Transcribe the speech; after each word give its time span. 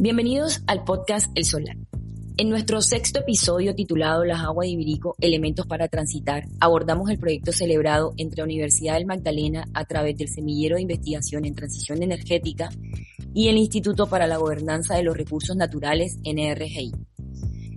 Bienvenidos 0.00 0.62
al 0.68 0.84
podcast 0.84 1.28
El 1.34 1.44
Solar. 1.44 1.76
En 2.36 2.48
nuestro 2.48 2.80
sexto 2.80 3.18
episodio 3.18 3.74
titulado 3.74 4.24
Las 4.24 4.42
aguas 4.42 4.66
de 4.66 4.70
Ibirico, 4.70 5.16
Elementos 5.18 5.66
para 5.66 5.88
Transitar, 5.88 6.44
abordamos 6.60 7.10
el 7.10 7.18
proyecto 7.18 7.50
celebrado 7.50 8.12
entre 8.16 8.36
la 8.36 8.44
Universidad 8.44 8.94
del 8.94 9.06
Magdalena 9.06 9.64
a 9.74 9.84
través 9.86 10.16
del 10.16 10.28
Semillero 10.28 10.76
de 10.76 10.82
Investigación 10.82 11.44
en 11.46 11.56
Transición 11.56 12.00
Energética 12.00 12.68
y 13.34 13.48
el 13.48 13.56
Instituto 13.56 14.06
para 14.06 14.28
la 14.28 14.36
Gobernanza 14.36 14.94
de 14.94 15.02
los 15.02 15.16
Recursos 15.16 15.56
Naturales, 15.56 16.16
NRGI. 16.24 16.92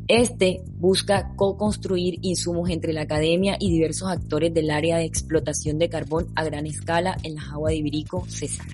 Este 0.08 0.62
busca 0.76 1.34
co-construir 1.36 2.20
insumos 2.22 2.70
entre 2.70 2.94
la 2.94 3.02
academia 3.02 3.58
y 3.60 3.72
diversos 3.72 4.12
actores 4.12 4.54
del 4.54 4.70
área 4.70 4.98
de 4.98 5.06
explotación 5.06 5.80
de 5.80 5.90
carbón 5.90 6.28
a 6.36 6.44
gran 6.44 6.68
escala 6.68 7.18
en 7.24 7.34
las 7.34 7.46
aguas 7.46 7.72
de 7.72 7.78
Ibirico, 7.78 8.26
Cesar. 8.28 8.68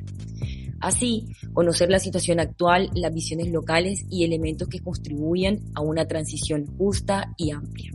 Así, 0.80 1.28
conocer 1.54 1.90
la 1.90 2.00
situación 2.00 2.40
actual, 2.40 2.90
las 2.94 3.14
visiones 3.14 3.50
locales 3.52 4.06
y 4.10 4.24
elementos 4.24 4.68
que 4.68 4.80
contribuyen 4.80 5.64
a 5.76 5.82
una 5.82 6.08
transición 6.08 6.66
justa 6.78 7.34
y 7.38 7.52
amplia. 7.52 7.92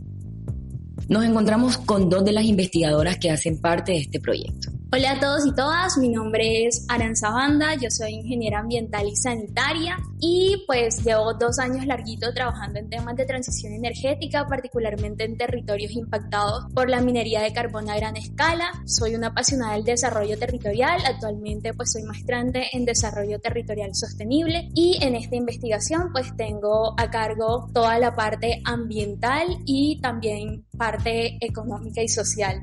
Nos 1.07 1.25
encontramos 1.25 1.77
con 1.77 2.09
dos 2.09 2.23
de 2.23 2.31
las 2.31 2.45
investigadoras 2.45 3.17
que 3.17 3.31
hacen 3.31 3.59
parte 3.59 3.93
de 3.93 3.99
este 3.99 4.19
proyecto. 4.19 4.71
Hola 4.95 5.13
a 5.13 5.19
todos 5.19 5.43
y 5.47 5.55
todas, 5.55 5.97
mi 5.97 6.07
nombre 6.07 6.67
es 6.67 6.85
Aranza 6.87 7.31
Banda, 7.31 7.73
yo 7.73 7.89
soy 7.89 8.11
ingeniera 8.13 8.59
ambiental 8.59 9.07
y 9.07 9.15
sanitaria 9.15 9.97
y 10.19 10.63
pues 10.67 11.03
llevo 11.03 11.33
dos 11.33 11.57
años 11.57 11.87
larguito 11.87 12.31
trabajando 12.31 12.77
en 12.77 12.91
temas 12.91 13.15
de 13.15 13.25
transición 13.25 13.73
energética, 13.73 14.45
particularmente 14.47 15.23
en 15.23 15.35
territorios 15.35 15.93
impactados 15.93 16.71
por 16.75 16.91
la 16.91 17.01
minería 17.01 17.41
de 17.41 17.51
carbón 17.51 17.89
a 17.89 17.95
gran 17.95 18.17
escala. 18.17 18.69
Soy 18.85 19.15
una 19.15 19.29
apasionada 19.29 19.73
del 19.73 19.83
desarrollo 19.83 20.37
territorial, 20.37 21.01
actualmente 21.07 21.73
pues 21.73 21.91
soy 21.91 22.03
maestrante 22.03 22.67
en 22.73 22.85
desarrollo 22.85 23.39
territorial 23.39 23.95
sostenible 23.95 24.69
y 24.75 24.99
en 25.01 25.15
esta 25.15 25.35
investigación 25.35 26.11
pues 26.13 26.37
tengo 26.37 26.93
a 26.99 27.09
cargo 27.09 27.67
toda 27.73 27.97
la 27.97 28.13
parte 28.13 28.61
ambiental 28.63 29.57
y 29.65 29.99
también 30.01 30.67
parte 30.77 31.43
económica 31.43 32.03
y 32.03 32.09
social. 32.09 32.61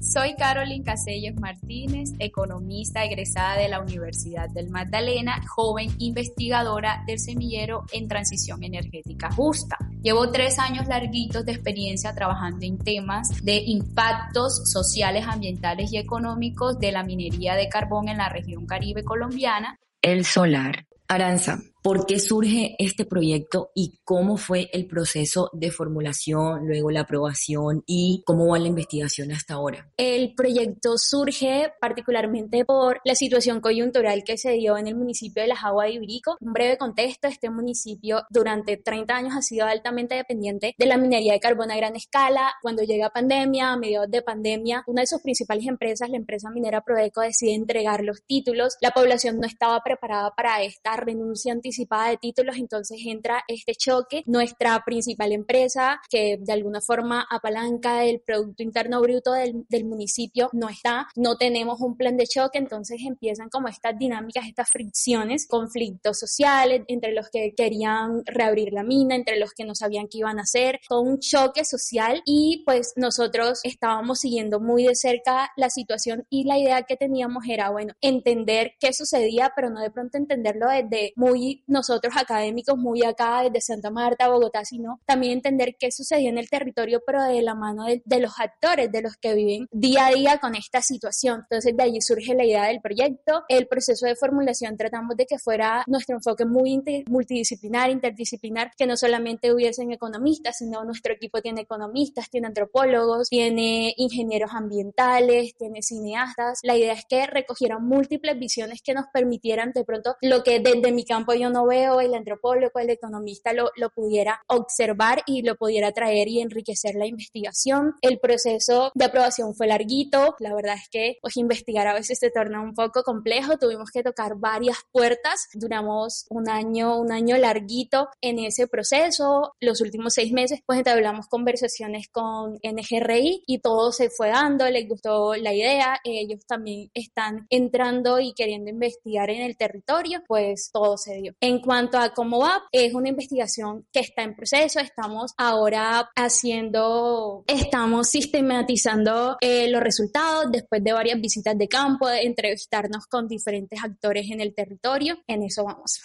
Soy 0.00 0.34
Carolyn 0.36 0.82
Casellos 0.82 1.34
Martínez, 1.40 2.10
economista 2.18 3.04
egresada 3.04 3.56
de 3.56 3.68
la 3.68 3.80
Universidad 3.80 4.48
del 4.50 4.70
Magdalena, 4.70 5.40
joven 5.48 5.90
investigadora 5.98 7.02
del 7.06 7.18
semillero 7.18 7.84
en 7.92 8.08
transición 8.08 8.62
energética 8.62 9.30
justa. 9.30 9.78
Llevo 10.02 10.30
tres 10.30 10.58
años 10.58 10.86
larguitos 10.86 11.44
de 11.44 11.52
experiencia 11.52 12.14
trabajando 12.14 12.66
en 12.66 12.78
temas 12.78 13.42
de 13.42 13.62
impactos 13.66 14.70
sociales, 14.70 15.24
ambientales 15.26 15.92
y 15.92 15.98
económicos 15.98 16.78
de 16.78 16.92
la 16.92 17.04
minería 17.04 17.54
de 17.54 17.68
carbón 17.68 18.08
en 18.08 18.18
la 18.18 18.28
región 18.28 18.66
caribe 18.66 19.04
colombiana. 19.04 19.76
El 20.00 20.24
solar. 20.24 20.86
Aranza, 21.08 21.60
¿Por 21.82 22.06
qué 22.06 22.20
surge 22.20 22.76
este 22.78 23.04
proyecto 23.04 23.72
y 23.74 23.98
cómo 24.04 24.36
fue 24.36 24.70
el 24.72 24.86
proceso 24.86 25.50
de 25.52 25.72
formulación, 25.72 26.68
luego 26.68 26.92
la 26.92 27.00
aprobación 27.00 27.82
y 27.88 28.22
cómo 28.24 28.46
va 28.46 28.60
la 28.60 28.68
investigación 28.68 29.32
hasta 29.32 29.54
ahora? 29.54 29.90
El 29.96 30.32
proyecto 30.36 30.96
surge 30.96 31.72
particularmente 31.80 32.64
por 32.64 33.00
la 33.04 33.16
situación 33.16 33.60
coyuntural 33.60 34.22
que 34.22 34.38
se 34.38 34.52
dio 34.52 34.78
en 34.78 34.86
el 34.86 34.94
municipio 34.94 35.42
de 35.42 35.48
La 35.48 35.56
Jagua 35.56 35.86
de 35.86 35.94
Ibirico. 35.94 36.36
Un 36.38 36.52
breve 36.52 36.78
contexto, 36.78 37.26
este 37.26 37.50
municipio 37.50 38.22
durante 38.30 38.76
30 38.76 39.16
años 39.16 39.34
ha 39.36 39.42
sido 39.42 39.66
altamente 39.66 40.14
dependiente 40.14 40.76
de 40.78 40.86
la 40.86 40.98
minería 40.98 41.32
de 41.32 41.40
carbón 41.40 41.72
a 41.72 41.76
gran 41.76 41.96
escala. 41.96 42.52
Cuando 42.62 42.84
llega 42.84 43.10
pandemia, 43.10 43.72
a 43.72 43.76
mediados 43.76 44.08
de 44.08 44.22
pandemia, 44.22 44.84
una 44.86 45.00
de 45.00 45.08
sus 45.08 45.20
principales 45.20 45.66
empresas, 45.66 46.10
la 46.10 46.16
empresa 46.16 46.48
minera 46.48 46.82
Prodeco, 46.82 47.22
decide 47.22 47.54
entregar 47.54 48.04
los 48.04 48.22
títulos. 48.22 48.76
La 48.80 48.92
población 48.92 49.40
no 49.40 49.48
estaba 49.48 49.80
preparada 49.82 50.32
para 50.36 50.62
esta 50.62 50.96
renuncia 50.96 51.50
anticipada 51.52 51.71
de 52.08 52.16
títulos, 52.16 52.56
entonces 52.56 52.98
entra 53.06 53.42
este 53.48 53.74
choque. 53.74 54.22
Nuestra 54.26 54.82
principal 54.84 55.32
empresa, 55.32 56.00
que 56.08 56.38
de 56.40 56.52
alguna 56.52 56.80
forma 56.80 57.26
apalanca 57.30 58.04
el 58.04 58.20
Producto 58.20 58.62
Interno 58.62 59.00
Bruto 59.00 59.32
del, 59.32 59.64
del 59.68 59.84
municipio, 59.84 60.48
no 60.52 60.68
está, 60.68 61.08
no 61.16 61.36
tenemos 61.36 61.80
un 61.80 61.96
plan 61.96 62.16
de 62.16 62.26
choque, 62.26 62.58
entonces 62.58 63.00
empiezan 63.06 63.48
como 63.48 63.68
estas 63.68 63.98
dinámicas, 63.98 64.46
estas 64.46 64.68
fricciones, 64.68 65.46
conflictos 65.46 66.18
sociales 66.18 66.82
entre 66.88 67.12
los 67.12 67.28
que 67.30 67.54
querían 67.56 68.22
reabrir 68.24 68.72
la 68.72 68.82
mina, 68.82 69.14
entre 69.14 69.38
los 69.38 69.52
que 69.52 69.64
no 69.64 69.74
sabían 69.74 70.08
qué 70.08 70.18
iban 70.18 70.38
a 70.38 70.42
hacer, 70.42 70.80
todo 70.88 71.02
un 71.02 71.18
choque 71.18 71.64
social 71.64 72.22
y 72.24 72.62
pues 72.64 72.92
nosotros 72.96 73.60
estábamos 73.64 74.20
siguiendo 74.20 74.60
muy 74.60 74.84
de 74.84 74.94
cerca 74.94 75.50
la 75.56 75.70
situación 75.70 76.26
y 76.30 76.44
la 76.44 76.58
idea 76.58 76.82
que 76.82 76.96
teníamos 76.96 77.44
era, 77.48 77.70
bueno, 77.70 77.94
entender 78.00 78.72
qué 78.80 78.92
sucedía, 78.92 79.52
pero 79.54 79.70
no 79.70 79.80
de 79.80 79.90
pronto 79.90 80.18
entenderlo 80.18 80.68
desde 80.68 81.12
muy 81.16 81.61
nosotros 81.66 82.14
académicos 82.16 82.76
muy 82.76 83.02
acá 83.04 83.42
desde 83.42 83.60
Santa 83.60 83.90
Marta, 83.90 84.28
Bogotá, 84.28 84.64
sino 84.64 85.00
también 85.06 85.34
entender 85.34 85.76
qué 85.78 85.90
sucedió 85.90 86.28
en 86.28 86.38
el 86.38 86.48
territorio, 86.48 87.00
pero 87.06 87.22
de 87.22 87.42
la 87.42 87.54
mano 87.54 87.84
de, 87.86 88.20
los 88.20 88.38
actores, 88.38 88.90
de 88.90 89.02
los 89.02 89.16
que 89.16 89.34
viven 89.34 89.66
día 89.70 90.06
a 90.06 90.10
día 90.10 90.38
con 90.38 90.54
esta 90.54 90.80
situación. 90.80 91.40
Entonces 91.42 91.76
de 91.76 91.82
allí 91.82 92.00
surge 92.00 92.34
la 92.34 92.44
idea 92.44 92.64
del 92.66 92.80
proyecto. 92.80 93.44
El 93.48 93.66
proceso 93.66 94.06
de 94.06 94.16
formulación 94.16 94.76
tratamos 94.76 95.16
de 95.16 95.26
que 95.26 95.38
fuera 95.38 95.84
nuestro 95.86 96.16
enfoque 96.16 96.44
muy 96.44 96.82
multidisciplinar, 97.08 97.90
interdisciplinar, 97.90 98.72
que 98.76 98.86
no 98.86 98.96
solamente 98.96 99.52
hubiesen 99.52 99.92
economistas, 99.92 100.58
sino 100.58 100.84
nuestro 100.84 101.12
equipo 101.12 101.40
tiene 101.40 101.62
economistas, 101.62 102.30
tiene 102.30 102.46
antropólogos, 102.48 103.28
tiene 103.28 103.94
ingenieros 103.96 104.52
ambientales, 104.52 105.54
tiene 105.56 105.82
cineastas. 105.82 106.60
La 106.62 106.76
idea 106.76 106.92
es 106.92 107.04
que 107.08 107.26
recogieran 107.26 107.84
múltiples 107.84 108.38
visiones 108.38 108.82
que 108.82 108.94
nos 108.94 109.06
permitieran 109.12 109.72
de 109.72 109.84
pronto 109.84 110.16
lo 110.20 110.42
que 110.42 110.60
desde 110.60 110.92
mi 110.92 111.04
campo 111.04 111.34
yo 111.34 111.50
no 111.52 111.66
veo, 111.66 112.00
el 112.00 112.14
antropólogo, 112.14 112.78
el 112.80 112.90
economista 112.90 113.52
lo, 113.52 113.70
lo 113.76 113.90
pudiera 113.90 114.42
observar 114.48 115.22
y 115.26 115.42
lo 115.42 115.56
pudiera 115.56 115.92
traer 115.92 116.28
y 116.28 116.40
enriquecer 116.40 116.94
la 116.94 117.06
investigación. 117.06 117.94
El 118.00 118.18
proceso 118.18 118.90
de 118.94 119.04
aprobación 119.04 119.54
fue 119.54 119.66
larguito, 119.66 120.34
la 120.38 120.54
verdad 120.54 120.76
es 120.76 120.88
que 120.88 121.18
pues 121.20 121.36
investigar 121.36 121.86
a 121.86 121.94
veces 121.94 122.18
se 122.18 122.30
torna 122.30 122.60
un 122.60 122.74
poco 122.74 123.02
complejo, 123.02 123.58
tuvimos 123.58 123.90
que 123.90 124.02
tocar 124.02 124.36
varias 124.36 124.78
puertas, 124.90 125.48
duramos 125.54 126.26
un 126.30 126.48
año, 126.48 126.98
un 126.98 127.12
año 127.12 127.36
larguito 127.36 128.08
en 128.20 128.38
ese 128.38 128.66
proceso, 128.66 129.54
los 129.60 129.80
últimos 129.80 130.14
seis 130.14 130.32
meses 130.32 130.60
pues 130.66 130.78
entablamos 130.78 131.26
conversaciones 131.28 132.08
con 132.08 132.58
NGRI 132.62 133.44
y 133.46 133.58
todo 133.58 133.92
se 133.92 134.10
fue 134.10 134.28
dando, 134.28 134.68
les 134.68 134.88
gustó 134.88 135.34
la 135.34 135.54
idea, 135.54 136.00
ellos 136.04 136.44
también 136.46 136.90
están 136.94 137.46
entrando 137.50 138.20
y 138.20 138.32
queriendo 138.34 138.70
investigar 138.70 139.30
en 139.30 139.42
el 139.42 139.56
territorio, 139.56 140.22
pues 140.26 140.70
todo 140.72 140.96
se 140.96 141.16
dio. 141.16 141.34
En 141.44 141.58
cuanto 141.58 141.98
a 141.98 142.14
cómo 142.14 142.38
va, 142.38 142.62
es 142.70 142.94
una 142.94 143.08
investigación 143.08 143.84
que 143.92 143.98
está 143.98 144.22
en 144.22 144.36
proceso. 144.36 144.78
Estamos 144.78 145.34
ahora 145.36 146.08
haciendo, 146.14 147.42
estamos 147.48 148.10
sistematizando 148.10 149.38
eh, 149.40 149.68
los 149.68 149.82
resultados 149.82 150.52
después 150.52 150.84
de 150.84 150.92
varias 150.92 151.20
visitas 151.20 151.58
de 151.58 151.66
campo, 151.66 152.08
de 152.08 152.22
entrevistarnos 152.22 153.08
con 153.08 153.26
diferentes 153.26 153.82
actores 153.82 154.30
en 154.30 154.40
el 154.40 154.54
territorio. 154.54 155.18
En 155.26 155.42
eso 155.42 155.64
vamos. 155.64 156.02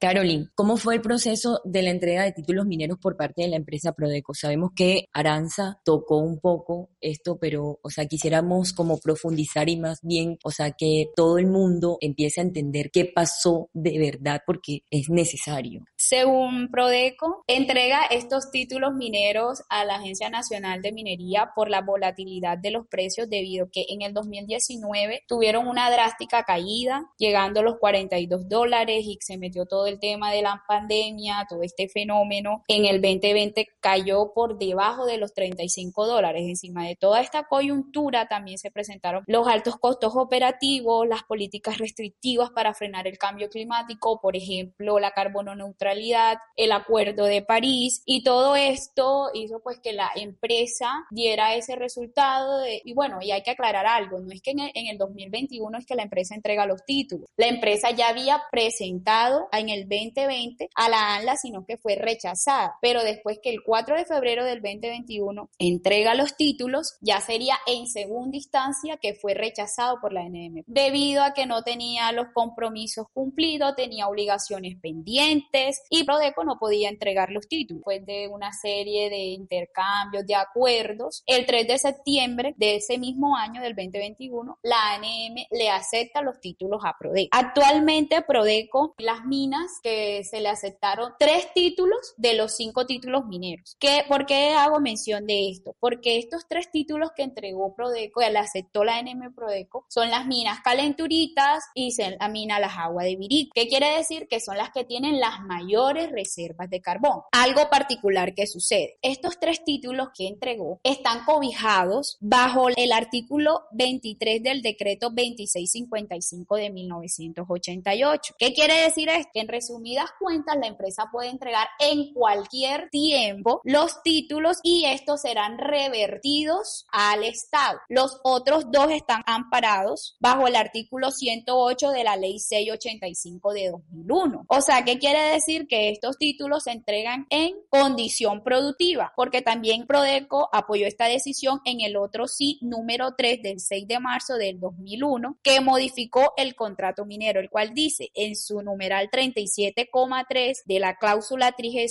Carolyn, 0.00 0.48
¿cómo 0.54 0.76
fue 0.76 0.94
el 0.94 1.00
proceso 1.00 1.60
de 1.64 1.82
la 1.82 1.90
entrega 1.90 2.22
de 2.22 2.30
títulos 2.30 2.66
mineros 2.66 2.98
por 2.98 3.16
parte 3.16 3.42
de 3.42 3.48
la 3.48 3.56
empresa 3.56 3.94
Prodeco? 3.94 4.32
Sabemos 4.32 4.70
que 4.76 5.06
Aranza 5.12 5.80
tocó 5.84 6.18
un 6.18 6.38
poco 6.38 6.90
esto, 7.00 7.36
pero, 7.40 7.80
o 7.82 7.90
sea, 7.90 8.06
quisiéramos 8.06 8.72
como 8.72 8.98
profundizar 9.00 9.68
y 9.68 9.76
más 9.76 9.98
bien, 10.02 10.38
o 10.44 10.52
sea, 10.52 10.70
que 10.70 11.06
todo 11.16 11.38
el 11.38 11.48
mundo 11.48 11.98
empiece 12.00 12.40
a 12.40 12.44
entender 12.44 12.90
qué 12.92 13.10
pasó 13.12 13.70
de 13.72 13.98
verdad 13.98 14.42
porque 14.46 14.82
es 14.88 15.10
necesario. 15.10 15.82
Según 16.00 16.70
Prodeco, 16.70 17.42
entrega 17.48 18.04
estos 18.04 18.52
títulos 18.52 18.94
mineros 18.94 19.64
a 19.68 19.84
la 19.84 19.96
Agencia 19.96 20.30
Nacional 20.30 20.80
de 20.80 20.92
Minería 20.92 21.50
por 21.56 21.68
la 21.68 21.80
volatilidad 21.80 22.56
de 22.56 22.70
los 22.70 22.86
precios 22.86 23.28
debido 23.28 23.64
a 23.64 23.68
que 23.68 23.84
en 23.88 24.02
el 24.02 24.14
2019 24.14 25.24
tuvieron 25.26 25.66
una 25.66 25.90
drástica 25.90 26.44
caída, 26.44 27.10
llegando 27.18 27.58
a 27.58 27.62
los 27.64 27.78
42 27.78 28.48
dólares 28.48 29.06
y 29.06 29.18
se 29.20 29.38
metió 29.38 29.66
todo 29.66 29.88
el 29.88 29.98
tema 29.98 30.30
de 30.30 30.42
la 30.42 30.62
pandemia, 30.68 31.44
todo 31.48 31.64
este 31.64 31.88
fenómeno, 31.88 32.62
en 32.68 32.84
el 32.84 33.02
2020 33.02 33.66
cayó 33.80 34.32
por 34.32 34.56
debajo 34.56 35.04
de 35.04 35.18
los 35.18 35.34
35 35.34 36.06
dólares. 36.06 36.44
Encima 36.46 36.86
de 36.86 36.94
toda 36.94 37.20
esta 37.22 37.48
coyuntura 37.48 38.28
también 38.28 38.58
se 38.58 38.70
presentaron 38.70 39.24
los 39.26 39.48
altos 39.48 39.76
costos 39.76 40.14
operativos, 40.14 41.08
las 41.08 41.24
políticas 41.24 41.78
restrictivas 41.78 42.50
para 42.50 42.72
frenar 42.72 43.08
el 43.08 43.18
cambio 43.18 43.48
climático, 43.48 44.20
por 44.20 44.36
ejemplo, 44.36 45.00
la 45.00 45.10
carbono 45.10 45.56
neutralidad 45.56 45.87
neutralidad, 45.88 46.38
el 46.56 46.72
acuerdo 46.72 47.24
de 47.24 47.42
París 47.42 48.02
y 48.04 48.22
todo 48.22 48.56
esto 48.56 49.30
hizo 49.34 49.60
pues 49.60 49.78
que 49.78 49.92
la 49.92 50.10
empresa 50.14 51.06
diera 51.10 51.54
ese 51.54 51.76
resultado 51.76 52.58
de, 52.58 52.82
y 52.84 52.94
bueno, 52.94 53.18
y 53.20 53.30
hay 53.30 53.42
que 53.42 53.52
aclarar 53.52 53.86
algo, 53.86 54.20
no 54.20 54.32
es 54.32 54.42
que 54.42 54.50
en 54.50 54.60
el, 54.60 54.70
en 54.74 54.86
el 54.88 54.98
2021 54.98 55.78
es 55.78 55.86
que 55.86 55.94
la 55.94 56.02
empresa 56.02 56.34
entrega 56.34 56.66
los 56.66 56.84
títulos, 56.84 57.28
la 57.36 57.46
empresa 57.46 57.90
ya 57.90 58.08
había 58.08 58.42
presentado 58.50 59.48
en 59.52 59.68
el 59.68 59.88
2020 59.88 60.68
a 60.74 60.88
la 60.88 61.16
ANLA, 61.16 61.36
sino 61.36 61.64
que 61.64 61.76
fue 61.76 61.94
rechazada, 61.96 62.76
pero 62.80 63.02
después 63.02 63.38
que 63.42 63.50
el 63.50 63.62
4 63.62 63.96
de 63.96 64.04
febrero 64.04 64.44
del 64.44 64.60
2021 64.60 65.48
entrega 65.58 66.14
los 66.14 66.36
títulos, 66.36 66.96
ya 67.00 67.20
sería 67.20 67.56
en 67.66 67.86
segunda 67.86 68.36
instancia 68.36 68.98
que 68.98 69.14
fue 69.14 69.34
rechazado 69.34 70.00
por 70.00 70.12
la 70.12 70.28
NM, 70.28 70.64
debido 70.66 71.22
a 71.22 71.32
que 71.32 71.46
no 71.46 71.62
tenía 71.62 72.12
los 72.12 72.28
compromisos 72.34 73.06
cumplidos, 73.12 73.76
tenía 73.76 74.08
obligaciones 74.08 74.76
pendientes 74.80 75.77
y 75.90 76.04
Prodeco 76.04 76.44
no 76.44 76.58
podía 76.58 76.88
entregar 76.88 77.30
los 77.30 77.48
títulos. 77.48 77.80
Después 77.80 78.06
de 78.06 78.28
una 78.28 78.52
serie 78.52 79.10
de 79.10 79.18
intercambios, 79.18 80.26
de 80.26 80.34
acuerdos, 80.34 81.22
el 81.26 81.46
3 81.46 81.66
de 81.66 81.78
septiembre 81.78 82.54
de 82.56 82.76
ese 82.76 82.98
mismo 82.98 83.36
año, 83.36 83.62
del 83.62 83.74
2021, 83.74 84.58
la 84.62 84.94
ANM 84.94 85.46
le 85.50 85.70
acepta 85.70 86.22
los 86.22 86.40
títulos 86.40 86.82
a 86.84 86.96
Prodeco. 86.98 87.28
Actualmente 87.32 88.22
Prodeco, 88.22 88.94
las 88.98 89.24
minas 89.24 89.80
que 89.82 90.24
se 90.24 90.40
le 90.40 90.48
aceptaron 90.48 91.12
tres 91.18 91.52
títulos 91.54 92.14
de 92.16 92.34
los 92.34 92.56
cinco 92.56 92.86
títulos 92.86 93.26
mineros. 93.26 93.76
¿Qué, 93.78 94.04
¿Por 94.08 94.26
qué 94.26 94.50
hago 94.50 94.80
mención 94.80 95.26
de 95.26 95.50
esto? 95.50 95.76
Porque 95.80 96.18
estos 96.18 96.46
tres 96.48 96.70
títulos 96.70 97.10
que 97.16 97.22
entregó 97.22 97.74
Prodeco, 97.74 98.22
y 98.22 98.30
le 98.30 98.38
aceptó 98.38 98.84
la 98.84 98.96
ANM 98.98 99.34
Prodeco, 99.34 99.86
son 99.88 100.10
las 100.10 100.26
minas 100.26 100.60
Calenturitas 100.60 101.64
y 101.74 101.90
la 102.18 102.28
mina 102.28 102.60
Las 102.60 102.76
Aguas 102.76 103.06
de 103.06 103.16
Virico. 103.16 103.52
¿Qué 103.54 103.68
quiere 103.68 103.96
decir? 103.96 104.28
Que 104.28 104.40
son 104.40 104.56
las 104.56 104.70
que 104.70 104.84
tienen 104.84 105.20
las 105.20 105.40
mayores 105.40 105.67
reservas 106.10 106.70
de 106.70 106.80
carbón. 106.80 107.22
Algo 107.32 107.68
particular 107.70 108.34
que 108.34 108.46
sucede. 108.46 108.98
Estos 109.02 109.38
tres 109.40 109.64
títulos 109.64 110.08
que 110.16 110.26
entregó 110.26 110.80
están 110.82 111.24
cobijados 111.24 112.16
bajo 112.20 112.68
el 112.68 112.92
artículo 112.92 113.62
23 113.72 114.42
del 114.42 114.62
decreto 114.62 115.10
2655 115.10 116.56
de 116.56 116.70
1988. 116.70 118.34
¿Qué 118.38 118.52
quiere 118.52 118.82
decir 118.82 119.08
esto? 119.08 119.30
Que 119.32 119.40
en 119.40 119.48
resumidas 119.48 120.10
cuentas 120.18 120.56
la 120.58 120.66
empresa 120.66 121.08
puede 121.12 121.30
entregar 121.30 121.68
en 121.78 122.12
cualquier 122.12 122.88
tiempo 122.90 123.60
los 123.64 124.02
títulos 124.02 124.58
y 124.62 124.84
estos 124.86 125.22
serán 125.22 125.58
revertidos 125.58 126.86
al 126.90 127.24
Estado. 127.24 127.78
Los 127.88 128.20
otros 128.22 128.70
dos 128.70 128.90
están 128.90 129.22
amparados 129.26 130.16
bajo 130.20 130.46
el 130.46 130.56
artículo 130.56 131.10
108 131.10 131.90
de 131.90 132.04
la 132.04 132.16
ley 132.16 132.38
685 132.38 133.52
de 133.52 133.70
2001. 133.70 134.44
O 134.48 134.60
sea, 134.60 134.84
¿qué 134.84 134.98
quiere 134.98 135.20
decir? 135.32 135.57
Que 135.66 135.90
estos 135.90 136.18
títulos 136.18 136.64
se 136.64 136.72
entregan 136.72 137.26
en 137.30 137.54
condición 137.68 138.42
productiva, 138.42 139.12
porque 139.16 139.42
también 139.42 139.86
Prodeco 139.86 140.48
apoyó 140.52 140.86
esta 140.86 141.06
decisión 141.06 141.60
en 141.64 141.80
el 141.80 141.96
otro 141.96 142.28
sí 142.28 142.58
número 142.60 143.14
3 143.16 143.42
del 143.42 143.60
6 143.60 143.88
de 143.88 144.00
marzo 144.00 144.34
del 144.36 144.60
2001, 144.60 145.38
que 145.42 145.60
modificó 145.60 146.32
el 146.36 146.54
contrato 146.54 147.04
minero, 147.04 147.40
el 147.40 147.50
cual 147.50 147.74
dice 147.74 148.10
en 148.14 148.36
su 148.36 148.62
numeral 148.62 149.10
37,3 149.10 150.62
de 150.64 150.78
la 150.78 150.96
cláusula 150.96 151.52
37 151.52 151.88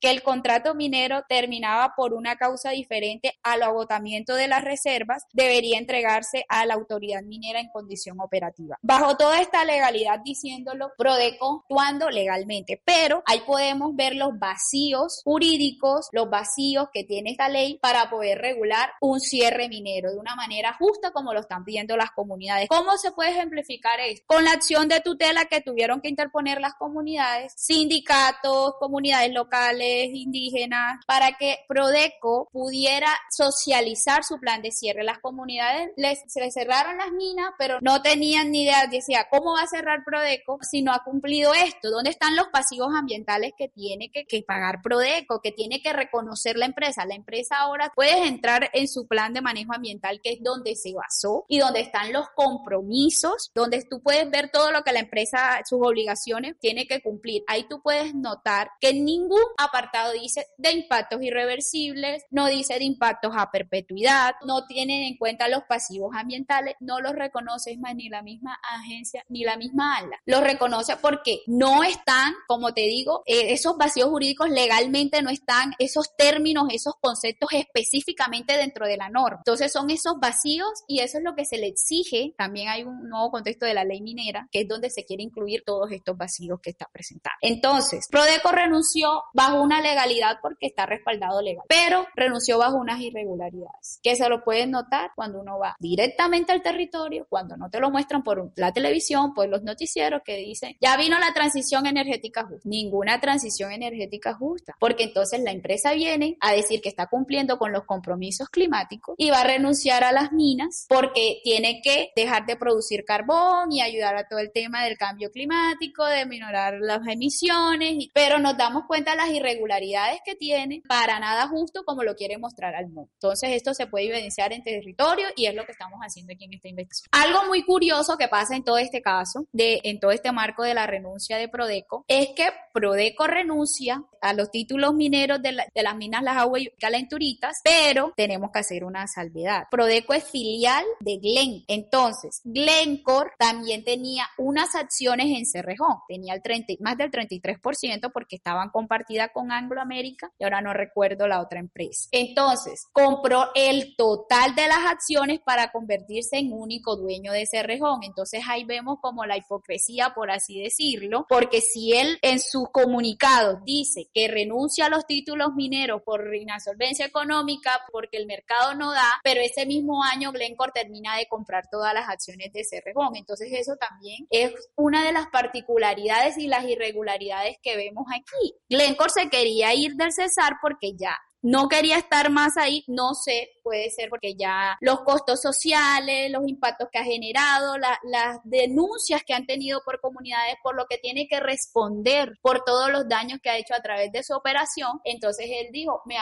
que 0.00 0.10
el 0.10 0.22
contrato 0.22 0.74
minero 0.74 1.22
terminaba 1.28 1.94
por 1.96 2.14
una 2.14 2.36
causa 2.36 2.70
diferente 2.70 3.38
al 3.42 3.62
agotamiento 3.62 4.34
de 4.34 4.48
las 4.48 4.62
reservas, 4.62 5.24
debería 5.32 5.78
entregarse 5.78 6.44
a 6.48 6.66
la 6.66 6.74
autoridad 6.74 7.22
minera 7.22 7.60
en 7.60 7.68
condición 7.68 8.20
operativa. 8.20 8.78
Bajo 8.82 9.16
toda 9.16 9.40
esta 9.40 9.64
legalidad 9.64 10.20
diciéndolo, 10.24 10.92
Prodeco 10.96 11.64
actuando 11.70 12.10
legalmente, 12.10 12.59
pero 12.84 13.22
ahí 13.26 13.40
podemos 13.46 13.94
ver 13.94 14.14
los 14.16 14.38
vacíos 14.38 15.20
jurídicos, 15.24 16.08
los 16.12 16.28
vacíos 16.30 16.88
que 16.92 17.04
tiene 17.04 17.30
esta 17.30 17.48
ley 17.48 17.78
para 17.78 18.10
poder 18.10 18.38
regular 18.38 18.92
un 19.00 19.20
cierre 19.20 19.68
minero 19.68 20.10
de 20.10 20.18
una 20.18 20.34
manera 20.34 20.74
justa 20.78 21.10
como 21.12 21.32
lo 21.32 21.40
están 21.40 21.64
pidiendo 21.64 21.96
las 21.96 22.10
comunidades. 22.10 22.68
¿Cómo 22.68 22.96
se 22.96 23.12
puede 23.12 23.30
ejemplificar 23.30 24.00
esto? 24.00 24.24
Con 24.26 24.44
la 24.44 24.52
acción 24.52 24.88
de 24.88 25.00
tutela 25.00 25.44
que 25.46 25.60
tuvieron 25.60 26.00
que 26.00 26.08
interponer 26.08 26.60
las 26.60 26.74
comunidades, 26.74 27.52
sindicatos, 27.56 28.74
comunidades 28.78 29.32
locales, 29.32 30.08
indígenas, 30.12 31.04
para 31.06 31.32
que 31.32 31.58
Prodeco 31.68 32.48
pudiera 32.52 33.08
socializar 33.30 34.24
su 34.24 34.38
plan 34.38 34.62
de 34.62 34.70
cierre. 34.70 35.04
Las 35.04 35.18
comunidades 35.18 35.90
les, 35.96 36.20
se 36.26 36.40
les 36.40 36.54
cerraron 36.54 36.98
las 36.98 37.12
minas, 37.12 37.50
pero 37.58 37.78
no 37.80 38.02
tenían 38.02 38.50
ni 38.50 38.64
idea, 38.64 38.86
decía, 38.86 39.26
¿cómo 39.30 39.54
va 39.54 39.62
a 39.62 39.66
cerrar 39.66 40.04
Prodeco 40.04 40.58
si 40.62 40.82
no 40.82 40.92
ha 40.92 41.04
cumplido 41.04 41.54
esto? 41.54 41.90
¿Dónde 41.90 42.10
están 42.10 42.36
los 42.36 42.48
pasivos 42.50 42.94
ambientales 42.94 43.52
que 43.56 43.68
tiene 43.68 44.10
que, 44.10 44.24
que 44.26 44.42
pagar 44.42 44.80
Prodeco, 44.82 45.40
que 45.40 45.52
tiene 45.52 45.82
que 45.82 45.92
reconocer 45.92 46.56
la 46.56 46.66
empresa? 46.66 47.04
La 47.06 47.14
empresa 47.14 47.56
ahora 47.58 47.92
puede 47.94 48.26
entrar 48.26 48.70
en 48.72 48.88
su 48.88 49.06
plan 49.06 49.32
de 49.32 49.40
manejo 49.40 49.74
ambiental, 49.74 50.20
que 50.22 50.32
es 50.32 50.42
donde 50.42 50.76
se 50.76 50.92
basó 50.94 51.44
y 51.48 51.58
donde 51.58 51.80
están 51.80 52.12
los 52.12 52.28
compromisos, 52.34 53.50
donde 53.54 53.84
tú 53.84 54.02
puedes 54.02 54.30
ver 54.30 54.50
todo 54.50 54.70
lo 54.72 54.82
que 54.82 54.92
la 54.92 55.00
empresa, 55.00 55.60
sus 55.68 55.80
obligaciones, 55.82 56.56
tiene 56.60 56.86
que 56.86 57.00
cumplir. 57.02 57.42
Ahí 57.46 57.66
tú 57.68 57.80
puedes 57.82 58.14
notar 58.14 58.70
que 58.80 58.92
ningún 58.92 59.42
apartado 59.58 60.12
dice 60.12 60.46
de 60.58 60.72
impactos 60.72 61.22
irreversibles, 61.22 62.24
no 62.30 62.46
dice 62.46 62.78
de 62.78 62.84
impactos 62.84 63.32
a 63.36 63.50
perpetuidad, 63.50 64.34
no 64.46 64.66
tienen 64.66 65.04
en 65.04 65.16
cuenta 65.16 65.48
los 65.48 65.62
pasivos 65.64 66.14
ambientales, 66.14 66.76
no 66.80 67.00
los 67.00 67.12
reconoce 67.12 67.76
más 67.78 67.94
ni 67.94 68.08
la 68.08 68.22
misma 68.22 68.58
agencia 68.62 69.24
ni 69.28 69.44
la 69.44 69.56
misma 69.56 69.96
ALA. 69.96 70.20
Los 70.26 70.42
reconoce 70.42 70.96
porque 70.96 71.42
no 71.46 71.82
están, 71.82 72.34
como 72.46 72.72
te 72.72 72.82
digo, 72.82 73.22
eh, 73.26 73.52
esos 73.52 73.76
vacíos 73.76 74.08
jurídicos 74.08 74.50
legalmente 74.50 75.22
no 75.22 75.30
están, 75.30 75.72
esos 75.78 76.16
términos, 76.16 76.68
esos 76.72 76.94
conceptos 77.00 77.50
específicamente 77.52 78.56
dentro 78.56 78.86
de 78.86 78.96
la 78.96 79.08
norma. 79.08 79.38
Entonces 79.38 79.72
son 79.72 79.90
esos 79.90 80.14
vacíos 80.20 80.68
y 80.86 81.00
eso 81.00 81.18
es 81.18 81.24
lo 81.24 81.34
que 81.34 81.44
se 81.44 81.58
le 81.58 81.66
exige. 81.66 82.34
También 82.36 82.68
hay 82.68 82.82
un 82.82 83.08
nuevo 83.08 83.30
contexto 83.30 83.66
de 83.66 83.74
la 83.74 83.84
ley 83.84 84.00
minera, 84.00 84.48
que 84.50 84.60
es 84.62 84.68
donde 84.68 84.90
se 84.90 85.04
quiere 85.04 85.22
incluir 85.22 85.62
todos 85.64 85.90
estos 85.92 86.16
vacíos 86.16 86.60
que 86.62 86.70
está 86.70 86.88
presentando. 86.92 87.36
Entonces, 87.40 88.06
Prodeco 88.10 88.52
renunció 88.52 89.22
bajo 89.32 89.62
una 89.62 89.80
legalidad 89.80 90.38
porque 90.42 90.66
está 90.66 90.86
respaldado 90.86 91.40
legal, 91.42 91.64
pero 91.68 92.06
renunció 92.14 92.58
bajo 92.58 92.76
unas 92.76 93.00
irregularidades, 93.00 94.00
que 94.02 94.16
se 94.16 94.28
lo 94.28 94.42
pueden 94.44 94.70
notar 94.70 95.12
cuando 95.14 95.40
uno 95.40 95.58
va 95.58 95.76
directamente 95.78 96.52
al 96.52 96.62
territorio, 96.62 97.26
cuando 97.28 97.56
no 97.56 97.70
te 97.70 97.80
lo 97.80 97.90
muestran 97.90 98.22
por 98.22 98.52
la 98.56 98.72
televisión, 98.72 99.34
por 99.34 99.48
los 99.48 99.62
noticieros 99.62 100.22
que 100.24 100.36
dicen, 100.36 100.76
ya 100.80 100.96
vino 100.96 101.18
la 101.18 101.32
transición 101.32 101.86
energética 101.86 102.19
justa. 102.20 102.68
Ninguna 102.68 103.20
transición 103.20 103.72
energética 103.72 104.34
justa, 104.34 104.76
porque 104.78 105.04
entonces 105.04 105.40
la 105.40 105.52
empresa 105.52 105.92
viene 105.92 106.36
a 106.40 106.52
decir 106.52 106.80
que 106.80 106.88
está 106.88 107.06
cumpliendo 107.06 107.58
con 107.58 107.72
los 107.72 107.84
compromisos 107.84 108.48
climáticos 108.48 109.14
y 109.18 109.30
va 109.30 109.40
a 109.40 109.44
renunciar 109.44 110.04
a 110.04 110.12
las 110.12 110.32
minas 110.32 110.86
porque 110.88 111.40
tiene 111.42 111.80
que 111.82 112.10
dejar 112.14 112.46
de 112.46 112.56
producir 112.56 113.04
carbón 113.04 113.72
y 113.72 113.80
ayudar 113.80 114.16
a 114.16 114.28
todo 114.28 114.38
el 114.38 114.52
tema 114.52 114.84
del 114.84 114.96
cambio 114.96 115.30
climático, 115.30 116.04
de 116.04 116.26
minorar 116.26 116.74
las 116.80 117.06
emisiones, 117.06 118.08
pero 118.12 118.38
nos 118.38 118.56
damos 118.56 118.84
cuenta 118.86 119.12
de 119.12 119.16
las 119.18 119.30
irregularidades 119.30 120.20
que 120.24 120.34
tiene, 120.34 120.82
para 120.88 121.18
nada 121.20 121.48
justo 121.48 121.84
como 121.84 122.02
lo 122.02 122.14
quiere 122.14 122.38
mostrar 122.38 122.74
al 122.74 122.88
mundo. 122.88 123.10
Entonces 123.14 123.50
esto 123.52 123.74
se 123.74 123.86
puede 123.86 124.06
evidenciar 124.06 124.52
en 124.52 124.62
territorio 124.62 125.26
y 125.36 125.46
es 125.46 125.54
lo 125.54 125.64
que 125.64 125.72
estamos 125.72 126.00
haciendo 126.00 126.32
aquí 126.32 126.44
en 126.44 126.54
esta 126.54 126.68
investigación. 126.68 127.08
Algo 127.12 127.46
muy 127.46 127.64
curioso 127.64 128.16
que 128.16 128.28
pasa 128.28 128.56
en 128.56 128.64
todo 128.64 128.78
este 128.78 129.02
caso, 129.02 129.46
de, 129.52 129.80
en 129.84 130.00
todo 130.00 130.10
este 130.10 130.32
marco 130.32 130.62
de 130.62 130.74
la 130.74 130.86
renuncia 130.86 131.36
de 131.36 131.48
Prodeco, 131.48 132.04
es 132.10 132.30
que 132.34 132.48
Prodeco 132.72 133.26
renuncia 133.26 134.04
a 134.20 134.32
los 134.32 134.50
títulos 134.50 134.94
mineros 134.94 135.40
de, 135.42 135.52
las 135.52 135.96
minas 135.96 136.22
Las 136.22 136.36
Aguas 136.36 136.62
Calenturitas, 136.78 137.60
pero 137.64 138.12
tenemos 138.16 138.50
que 138.52 138.58
hacer 138.58 138.84
una 138.84 139.06
salvedad. 139.06 139.64
Prodeco 139.70 140.14
es 140.14 140.24
filial 140.24 140.84
de 141.00 141.18
Glen. 141.18 141.64
Entonces, 141.68 142.40
Glencore 142.44 143.30
también 143.38 143.84
tenía 143.84 144.24
unas 144.38 144.74
acciones 144.74 145.26
en 145.36 145.46
Cerrejón, 145.46 145.98
tenía 146.08 146.34
el 146.34 146.42
30, 146.42 146.74
más 146.80 146.96
del 146.96 147.10
33% 147.10 148.10
porque 148.12 148.36
estaban 148.36 148.70
compartidas 148.70 149.30
con 149.32 149.52
Anglo 149.52 149.80
America 149.80 150.30
y 150.38 150.44
ahora 150.44 150.60
no 150.60 150.72
recuerdo 150.72 151.26
la 151.26 151.40
otra 151.40 151.60
empresa. 151.60 152.08
Entonces, 152.12 152.86
compró 152.92 153.50
el 153.54 153.94
total 153.96 154.54
de 154.54 154.68
las 154.68 154.84
acciones 154.90 155.40
para 155.40 155.72
convertirse 155.72 156.38
en 156.38 156.52
único 156.52 156.96
dueño 156.96 157.32
de 157.32 157.46
Cerrejón. 157.46 158.02
Entonces 158.02 158.42
ahí 158.48 158.64
vemos 158.64 158.98
como 159.00 159.24
la 159.26 159.36
hipocresía, 159.36 160.12
por 160.14 160.30
así 160.30 160.60
decirlo, 160.60 161.26
porque 161.28 161.60
si 161.60 161.99
él 162.00 162.18
en 162.22 162.40
sus 162.40 162.68
comunicados 162.70 163.60
dice 163.64 164.08
que 164.12 164.28
renuncia 164.28 164.86
a 164.86 164.90
los 164.90 165.06
títulos 165.06 165.54
mineros 165.54 166.02
por 166.02 166.34
insolvencia 166.34 167.06
económica, 167.06 167.80
porque 167.92 168.16
el 168.16 168.26
mercado 168.26 168.74
no 168.74 168.92
da, 168.92 169.20
pero 169.22 169.40
ese 169.40 169.66
mismo 169.66 170.02
año 170.02 170.32
Glencore 170.32 170.72
termina 170.72 171.16
de 171.16 171.26
comprar 171.26 171.68
todas 171.70 171.94
las 171.94 172.08
acciones 172.08 172.52
de 172.52 172.64
Cerrejón. 172.64 173.16
Entonces 173.16 173.48
eso 173.52 173.76
también 173.76 174.26
es 174.30 174.52
una 174.76 175.04
de 175.04 175.12
las 175.12 175.26
particularidades 175.28 176.38
y 176.38 176.46
las 176.46 176.64
irregularidades 176.64 177.56
que 177.62 177.76
vemos 177.76 178.06
aquí. 178.14 178.54
Glencore 178.68 179.10
se 179.10 179.28
quería 179.28 179.74
ir 179.74 179.94
del 179.94 180.12
Cesar 180.12 180.54
porque 180.60 180.94
ya 180.96 181.16
no 181.42 181.68
quería 181.68 181.96
estar 181.96 182.30
más 182.30 182.56
ahí, 182.56 182.84
no 182.86 183.14
sé, 183.14 183.50
puede 183.62 183.90
ser 183.90 184.10
porque 184.10 184.34
ya 184.34 184.76
los 184.80 185.00
costos 185.00 185.40
sociales, 185.40 186.30
los 186.30 186.46
impactos 186.46 186.88
que 186.92 186.98
ha 186.98 187.04
generado, 187.04 187.76
las 187.78 188.38
denuncias 188.44 189.22
que 189.24 189.34
han 189.34 189.46
tenido 189.46 189.80
por 189.84 190.00
comunidades, 190.00 190.56
por 190.62 190.74
lo 190.74 190.86
que 190.86 190.98
tiene 190.98 191.26
que 191.28 191.40
responder 191.40 192.38
por 192.42 192.64
todos 192.64 192.90
los 192.90 193.08
daños 193.08 193.40
que 193.42 193.50
ha 193.50 193.56
hecho 193.56 193.74
a 193.74 193.82
través 193.82 194.12
de 194.12 194.22
su 194.22 194.34
operación. 194.34 195.00
Entonces 195.04 195.46
él 195.50 195.68
dijo, 195.72 196.02
me, 196.04 196.16